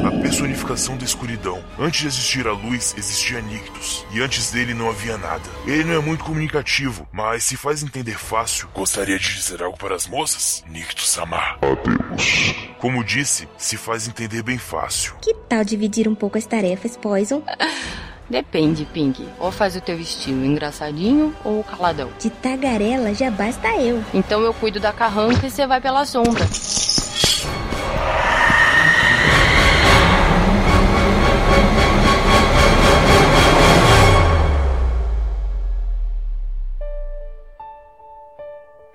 A 0.05 0.21
personificação 0.21 0.97
da 0.97 1.05
escuridão. 1.05 1.63
Antes 1.77 2.01
de 2.01 2.07
existir 2.07 2.47
a 2.47 2.53
luz, 2.53 2.95
existia 2.97 3.41
Nictus. 3.41 4.05
E 4.11 4.21
antes 4.21 4.51
dele 4.51 4.73
não 4.73 4.89
havia 4.89 5.17
nada. 5.17 5.43
Ele 5.65 5.83
não 5.83 5.93
é 5.93 5.99
muito 5.99 6.23
comunicativo, 6.23 7.07
mas 7.11 7.43
se 7.43 7.55
faz 7.57 7.83
entender 7.83 8.17
fácil. 8.17 8.69
Gostaria 8.73 9.17
de 9.19 9.35
dizer 9.35 9.61
algo 9.61 9.77
para 9.77 9.95
as 9.95 10.07
moças? 10.07 10.63
Nictus 10.67 11.09
Samar. 11.09 11.57
Adeus. 11.61 12.55
Como 12.79 13.03
disse, 13.03 13.47
se 13.57 13.75
faz 13.75 14.07
entender 14.07 14.41
bem 14.41 14.57
fácil. 14.57 15.15
Que 15.21 15.33
tal 15.33 15.63
dividir 15.63 16.07
um 16.07 16.15
pouco 16.15 16.37
as 16.37 16.45
tarefas, 16.45 16.95
Poison? 16.95 17.43
Depende, 18.29 18.85
Pink. 18.85 19.27
Ou 19.39 19.51
faz 19.51 19.75
o 19.75 19.81
teu 19.81 19.99
estilo 19.99 20.45
engraçadinho 20.45 21.35
ou 21.43 21.63
caladão. 21.63 22.09
De 22.19 22.29
tagarela 22.29 23.13
já 23.13 23.31
basta 23.31 23.69
eu. 23.75 24.03
Então 24.13 24.41
eu 24.41 24.53
cuido 24.53 24.79
da 24.79 24.93
carranca 24.93 25.47
e 25.47 25.49
você 25.49 25.65
vai 25.65 25.81
pela 25.81 26.05
sombra. 26.05 26.45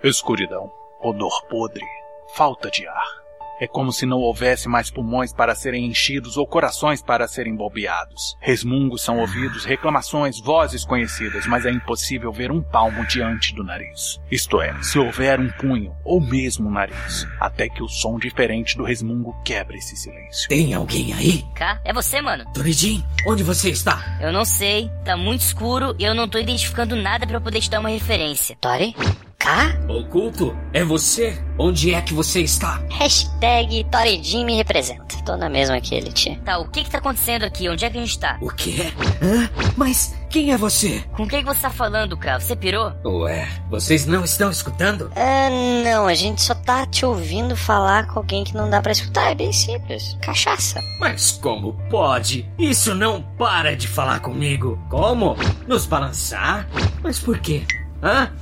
Escuridão, 0.05 0.71
odor 1.01 1.47
podre, 1.49 1.87
falta 2.35 2.71
de 2.71 2.87
ar. 2.87 3.24
É 3.61 3.67
como 3.67 3.93
se 3.93 4.05
não 4.05 4.19
houvesse 4.19 4.69
mais 4.69 4.91
pulmões 4.91 5.33
para 5.33 5.55
serem 5.55 5.87
enchidos 5.87 6.37
ou 6.37 6.47
corações 6.47 7.03
para 7.03 7.29
serem 7.29 7.55
bombeados. 7.55 8.37
Resmungos 8.41 9.03
são 9.03 9.21
ouvidos, 9.21 9.65
reclamações, 9.65 10.41
vozes 10.41 10.85
conhecidas, 10.85 11.47
mas 11.47 11.65
é 11.65 11.71
impossível 11.71 12.33
ver 12.33 12.51
um 12.51 12.63
palmo 12.63 13.07
diante 13.07 13.55
do 13.55 13.63
nariz. 13.63 14.21
Isto 14.31 14.61
é, 14.61 14.75
se 14.83 14.99
houver 14.99 15.39
um 15.39 15.51
punho 15.51 15.95
ou 16.05 16.21
mesmo 16.21 16.69
um 16.69 16.73
nariz, 16.73 17.27
até 17.41 17.69
que 17.69 17.83
o 17.83 17.89
som 17.89 18.19
diferente 18.19 18.77
do 18.77 18.85
resmungo 18.85 19.35
quebre 19.45 19.79
esse 19.79 19.97
silêncio. 19.97 20.49
Tem 20.49 20.75
alguém 20.75 21.13
aí? 21.13 21.45
Cá? 21.55 21.81
É 21.85 21.93
você, 21.93 22.21
mano? 22.21 22.45
Toridin, 22.53 23.05
onde 23.27 23.43
você 23.43 23.71
está? 23.71 24.19
Eu 24.21 24.33
não 24.33 24.45
sei, 24.45 24.91
tá 25.05 25.17
muito 25.17 25.43
escuro 25.43 25.95
e 25.99 26.05
eu 26.05 26.15
não 26.15 26.29
tô 26.29 26.39
identificando 26.39 26.97
nada 26.97 27.27
para 27.27 27.41
poder 27.41 27.61
te 27.61 27.71
dar 27.71 27.81
uma 27.81 27.89
referência. 27.89 28.57
Tori? 28.61 28.95
Cá? 29.45 29.77
Oculto, 29.87 30.57
é 30.73 30.83
você? 30.83 31.39
Onde 31.59 31.93
é 31.93 32.01
que 32.01 32.15
você 32.15 32.41
está? 32.41 32.81
Hashtag 32.91 33.85
Toridin 33.91 34.43
me 34.43 34.57
representa. 34.57 35.05
Tô 35.23 35.37
na 35.37 35.51
mesma 35.51 35.79
que 35.83 35.95
ele, 35.95 36.11
tia. 36.13 36.41
Tá, 36.47 36.57
o 36.57 36.67
que 36.67 36.83
que 36.83 36.89
tá 36.89 36.97
acontecendo 36.97 37.43
aqui? 37.45 37.69
Onde 37.69 37.85
é 37.85 37.91
que 37.91 37.99
a 37.99 38.01
gente 38.01 38.19
tá? 38.19 38.39
O 38.41 38.49
quê? 38.49 38.91
Hã? 39.23 39.51
Mas 39.77 40.17
quem 40.31 40.51
é 40.51 40.57
você? 40.57 41.05
Com 41.15 41.29
quem 41.29 41.41
que 41.41 41.55
você 41.55 41.61
tá 41.61 41.69
falando, 41.69 42.17
cara? 42.17 42.41
Você 42.41 42.57
pirou? 42.57 42.95
Ué, 43.05 43.47
vocês 43.69 44.07
não 44.07 44.25
estão 44.25 44.51
escutando? 44.51 45.13
Ah, 45.15 45.51
não, 45.85 46.07
a 46.07 46.15
gente 46.15 46.41
só 46.41 46.55
tá 46.55 46.87
te 46.87 47.05
ouvindo 47.05 47.55
falar 47.55 48.07
com 48.07 48.21
alguém 48.21 48.45
que 48.45 48.55
não 48.55 48.71
dá 48.71 48.81
pra 48.81 48.93
escutar. 48.93 49.31
É 49.31 49.35
bem 49.35 49.53
simples. 49.53 50.17
Cachaça. 50.23 50.81
Mas 50.99 51.33
como 51.33 51.75
pode? 51.91 52.49
Isso 52.59 52.95
não 52.95 53.21
para 53.37 53.77
de 53.77 53.89
falar 53.89 54.21
comigo. 54.21 54.83
Como? 54.89 55.37
Nos 55.69 55.85
balançar? 55.85 56.67
Mas 57.03 57.19
por 57.19 57.39
quê? 57.41 57.63
Hã? 58.03 58.33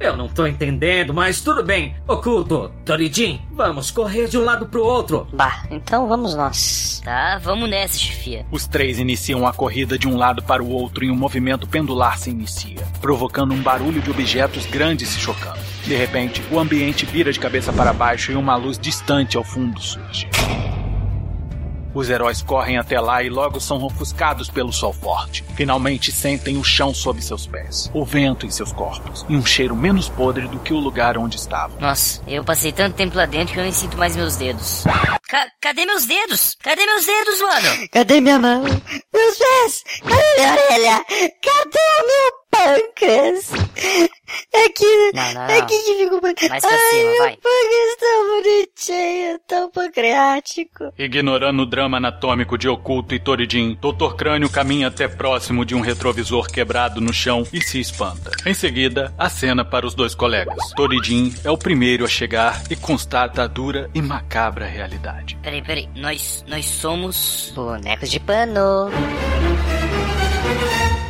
Eu 0.00 0.16
não 0.16 0.28
tô 0.28 0.46
entendendo, 0.46 1.12
mas 1.12 1.42
tudo 1.42 1.62
bem. 1.62 1.94
Oculto, 2.08 2.72
Toridin, 2.86 3.38
vamos 3.52 3.90
correr 3.90 4.28
de 4.28 4.38
um 4.38 4.44
lado 4.44 4.64
pro 4.64 4.82
outro. 4.82 5.28
Bah, 5.30 5.64
então 5.70 6.08
vamos 6.08 6.34
nós. 6.34 7.02
Tá, 7.04 7.36
vamos 7.36 7.68
nessa, 7.68 7.98
chefia. 7.98 8.46
Os 8.50 8.66
três 8.66 8.98
iniciam 8.98 9.46
a 9.46 9.52
corrida 9.52 9.98
de 9.98 10.08
um 10.08 10.16
lado 10.16 10.42
para 10.42 10.62
o 10.62 10.70
outro 10.70 11.04
e 11.04 11.10
um 11.10 11.16
movimento 11.16 11.68
pendular 11.68 12.18
se 12.18 12.30
inicia, 12.30 12.80
provocando 13.02 13.52
um 13.52 13.62
barulho 13.62 14.00
de 14.00 14.10
objetos 14.10 14.64
grandes 14.64 15.10
se 15.10 15.20
chocando. 15.20 15.60
De 15.84 15.94
repente, 15.94 16.42
o 16.50 16.58
ambiente 16.58 17.04
vira 17.04 17.30
de 17.30 17.38
cabeça 17.38 17.70
para 17.70 17.92
baixo 17.92 18.32
e 18.32 18.36
uma 18.36 18.56
luz 18.56 18.78
distante 18.78 19.36
ao 19.36 19.44
fundo 19.44 19.78
surge. 19.82 20.26
Os 21.94 22.08
heróis 22.08 22.42
correm 22.42 22.78
até 22.78 23.00
lá 23.00 23.22
e 23.22 23.28
logo 23.28 23.60
são 23.60 23.82
ofuscados 23.82 24.48
pelo 24.48 24.72
sol 24.72 24.92
forte. 24.92 25.44
Finalmente 25.56 26.12
sentem 26.12 26.56
o 26.56 26.64
chão 26.64 26.94
sob 26.94 27.20
seus 27.22 27.46
pés, 27.46 27.90
o 27.92 28.04
vento 28.04 28.46
em 28.46 28.50
seus 28.50 28.72
corpos 28.72 29.26
e 29.28 29.36
um 29.36 29.44
cheiro 29.44 29.74
menos 29.74 30.08
podre 30.08 30.46
do 30.46 30.58
que 30.58 30.72
o 30.72 30.78
lugar 30.78 31.18
onde 31.18 31.36
estavam. 31.36 31.78
Nossa, 31.80 32.22
eu 32.26 32.44
passei 32.44 32.72
tanto 32.72 32.96
tempo 32.96 33.16
lá 33.16 33.26
dentro 33.26 33.54
que 33.54 33.60
eu 33.60 33.64
nem 33.64 33.72
sinto 33.72 33.96
mais 33.96 34.16
meus 34.16 34.36
dedos. 34.36 34.84
Ca 35.28 35.46
cadê 35.60 35.84
meus 35.84 36.06
dedos? 36.06 36.56
Cadê 36.62 36.84
meus 36.84 37.06
dedos, 37.06 37.40
mano? 37.40 37.88
Cadê 37.92 38.20
minha 38.20 38.38
mão? 38.38 38.62
Meus 38.62 39.38
pés? 39.38 39.84
Cadê 40.02 40.34
minha 40.36 40.52
orelha? 40.52 41.04
Cadê 41.42 41.78
o 41.78 42.06
meu 42.06 42.39
pâncreas? 42.50 43.50
É 44.52 44.68
que. 44.68 45.10
Não, 45.14 45.34
não, 45.34 45.42
É 45.48 45.58
não. 45.60 45.66
que 45.66 45.78
que 45.82 45.94
fica 46.04 46.14
o 46.16 46.20
pâncreas. 46.20 46.50
Mais 46.50 46.62
pra 46.64 46.70
Ai, 46.72 46.90
cima, 46.90 47.10
meu 47.10 47.18
vai. 47.18 47.36
pâncreas 47.36 47.96
tão 47.98 48.26
bonitinho, 48.42 49.38
tão 49.46 49.70
pancreático. 49.70 50.92
Ignorando 50.98 51.62
o 51.62 51.66
drama 51.66 51.96
anatômico 51.96 52.56
de 52.58 52.68
Oculto 52.68 53.14
e 53.14 53.18
Toridin, 53.18 53.76
Dr. 53.80 54.14
Crânio 54.16 54.48
caminha 54.50 54.88
até 54.88 55.08
próximo 55.08 55.64
de 55.64 55.74
um 55.74 55.80
retrovisor 55.80 56.46
quebrado 56.48 57.00
no 57.00 57.12
chão 57.12 57.44
e 57.52 57.60
se 57.60 57.80
espanta. 57.80 58.30
Em 58.46 58.54
seguida, 58.54 59.12
acena 59.18 59.64
para 59.64 59.86
os 59.86 59.94
dois 59.94 60.14
colegas. 60.14 60.56
Toridin 60.76 61.34
é 61.44 61.50
o 61.50 61.58
primeiro 61.58 62.04
a 62.04 62.08
chegar 62.08 62.62
e 62.70 62.76
constata 62.76 63.42
a 63.42 63.46
dura 63.46 63.90
e 63.94 64.00
macabra 64.02 64.66
realidade. 64.66 65.36
Peraí, 65.42 65.62
peraí. 65.62 65.88
Nós, 65.96 66.44
nós 66.48 66.66
somos 66.66 67.52
bonecos 67.54 68.10
de 68.10 68.20
pano. 68.20 68.90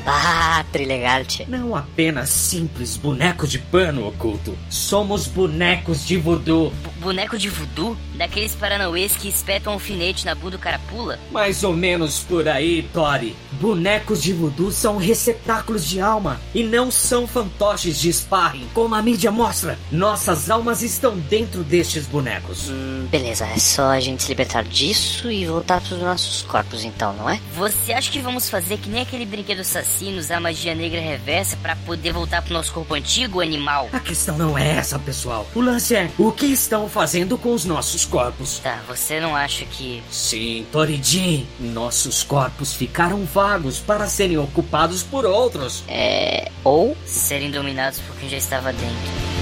Ah, 0.06 0.64
trilegal, 0.72 1.24
tia. 1.24 1.46
Não 1.48 1.74
apenas 1.74 2.30
simples 2.30 2.96
bonecos 2.96 3.50
de 3.50 3.58
pano 3.58 4.06
oculto. 4.06 4.56
Somos 4.68 5.26
bonecos 5.26 6.06
de 6.06 6.16
voodoo. 6.16 6.72
Boneco 7.00 7.38
de 7.38 7.48
voodoo? 7.48 7.96
Daqueles 8.14 8.54
paranauês 8.54 9.16
que 9.16 9.28
espetam 9.28 9.72
alfinete 9.72 10.26
na 10.26 10.34
bunda 10.34 10.50
do 10.50 10.58
cara 10.58 10.78
pula? 10.90 11.18
Mais 11.30 11.62
ou 11.62 11.72
menos 11.72 12.20
por 12.20 12.48
aí, 12.48 12.82
Tori. 12.92 13.36
Bonecos 13.52 14.22
de 14.22 14.32
voodoo 14.32 14.72
são 14.72 14.96
receptáculos 14.96 15.86
de 15.86 16.00
alma 16.00 16.40
e 16.54 16.62
não 16.62 16.90
são 16.90 17.26
fantoches 17.26 17.98
de 18.00 18.12
sparring, 18.12 18.66
como 18.74 18.94
a 18.94 19.02
mídia 19.02 19.30
mostra. 19.30 19.78
Nossas 19.92 20.50
almas 20.50 20.82
estão 20.82 21.16
dentro 21.18 21.62
destes 21.62 22.06
bonecos. 22.06 22.68
Hum, 22.68 23.06
beleza, 23.10 23.46
é 23.46 23.58
só 23.58 23.90
a 23.90 24.00
gente 24.00 24.22
se 24.22 24.28
libertar 24.28 24.64
disso 24.64 25.30
e 25.30 25.46
voltar 25.46 25.80
pros 25.80 26.00
nossos 26.00 26.42
corpos, 26.42 26.84
então, 26.84 27.12
não 27.14 27.28
é? 27.28 27.40
Você 27.54 27.92
acha 27.92 28.10
que 28.10 28.18
vamos 28.20 28.48
fazer 28.48 28.78
que 28.78 28.88
nem 28.88 29.02
aquele 29.02 29.24
brinquedo 29.24 29.62
assassino, 29.90 30.18
usar 30.18 30.40
magia 30.40 30.74
negra 30.74 31.00
reversa 31.00 31.56
pra 31.56 31.74
poder 31.74 32.12
voltar 32.12 32.42
pro 32.42 32.52
nosso 32.52 32.72
corpo 32.72 32.94
antigo, 32.94 33.40
animal? 33.40 33.88
A 33.92 33.98
questão 33.98 34.38
não 34.38 34.56
é 34.56 34.76
essa, 34.76 34.98
pessoal. 34.98 35.46
O 35.54 35.60
lance 35.60 35.94
é 35.94 36.10
o 36.16 36.30
que 36.30 36.46
estão 36.46 36.88
fazendo 36.88 37.36
com 37.36 37.52
os 37.52 37.64
nossos 37.64 38.04
corpos. 38.04 38.60
Tá, 38.60 38.80
você 38.86 39.20
não 39.20 39.34
acha 39.34 39.64
que. 39.64 40.02
Sim, 40.10 40.66
Toridin, 40.70 41.46
nossos 41.58 42.22
corpos 42.22 42.72
ficaram 42.72 43.24
vagos 43.24 43.78
para 43.78 44.06
serem 44.06 44.38
ocupados 44.38 45.02
por 45.02 45.26
outros. 45.26 45.82
É. 45.88 46.50
Ou 46.62 46.96
serem 47.04 47.50
dominados 47.50 47.98
por 48.00 48.16
quem 48.16 48.28
já 48.28 48.36
estava 48.36 48.72
dentro. 48.72 49.39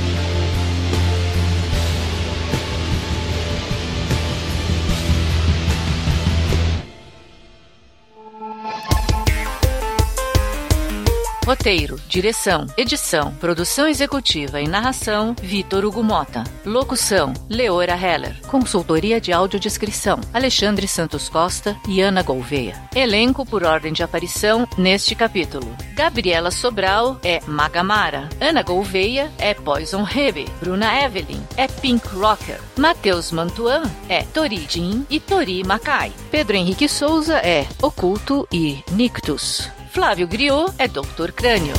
Roteiro, 11.48 11.98
direção, 12.06 12.66
edição, 12.76 13.32
produção 13.36 13.88
executiva 13.88 14.60
e 14.60 14.68
narração, 14.68 15.34
Vitor 15.42 15.82
Hugo 15.82 16.04
Mota. 16.04 16.44
Locução, 16.62 17.32
Leora 17.48 17.96
Heller. 17.96 18.38
Consultoria 18.48 19.18
de 19.18 19.32
audiodescrição, 19.32 20.20
Alexandre 20.34 20.86
Santos 20.86 21.30
Costa 21.30 21.74
e 21.88 22.02
Ana 22.02 22.22
Gouveia. 22.22 22.76
Elenco 22.94 23.46
por 23.46 23.64
ordem 23.64 23.94
de 23.94 24.02
aparição 24.02 24.68
neste 24.76 25.14
capítulo. 25.14 25.74
Gabriela 25.94 26.50
Sobral 26.50 27.18
é 27.24 27.40
Magamara. 27.46 28.28
Ana 28.38 28.62
Gouveia 28.62 29.32
é 29.38 29.54
Poison 29.54 30.06
Hebe. 30.06 30.44
Bruna 30.60 31.02
Evelyn 31.02 31.40
é 31.56 31.66
Pink 31.66 32.06
Rocker. 32.08 32.60
Matheus 32.76 33.32
Mantuan 33.32 33.84
é 34.06 34.22
Tori 34.22 34.66
Jin 34.68 35.06
e 35.08 35.18
Tori 35.18 35.64
Makai. 35.64 36.12
Pedro 36.30 36.56
Henrique 36.56 36.90
Souza 36.90 37.38
é 37.38 37.66
Oculto 37.80 38.46
e 38.52 38.84
Nictus. 38.92 39.77
Flávio 39.98 40.28
Griot 40.28 40.72
é 40.78 40.86
Dr. 40.86 41.32
Crânio. 41.34 41.74